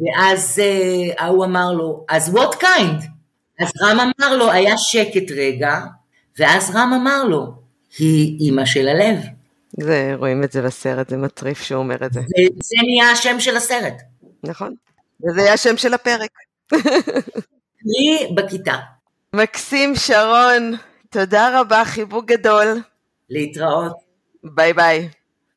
ואז 0.00 0.58
uh, 0.58 1.22
ההוא 1.22 1.44
אמר 1.44 1.72
לו, 1.72 2.04
אז 2.08 2.34
what 2.34 2.54
kind? 2.60 3.04
אז 3.60 3.72
רם 3.82 3.98
אמר 4.00 4.36
לו, 4.36 4.50
היה 4.50 4.78
שקט 4.78 5.30
רגע, 5.30 5.80
ואז 6.38 6.70
רם 6.74 6.92
אמר 6.92 7.24
לו, 7.24 7.52
היא 7.98 8.40
אימא 8.40 8.64
של 8.64 8.88
הלב. 8.88 9.18
זה, 9.80 10.14
רואים 10.16 10.44
את 10.44 10.52
זה 10.52 10.62
בסרט, 10.62 11.08
זה 11.08 11.16
מטריף 11.16 11.62
שהוא 11.62 11.78
אומר 11.78 12.06
את 12.06 12.12
זה. 12.12 12.20
וזה 12.20 12.76
נהיה 12.86 13.10
השם 13.10 13.40
של 13.40 13.56
הסרט. 13.56 13.94
נכון, 14.42 14.74
וזה 15.24 15.40
היה 15.40 15.52
השם 15.52 15.76
של 15.76 15.94
הפרק. 15.94 16.30
לי 17.84 18.28
בכיתה. 18.34 18.76
מקסים 19.32 19.96
שרון, 19.96 20.76
תודה 21.10 21.60
רבה, 21.60 21.84
חיבוק 21.84 22.24
גדול. 22.26 22.80
להתראות. 23.30 23.92
ביי 24.44 24.72
ביי. 24.72 25.08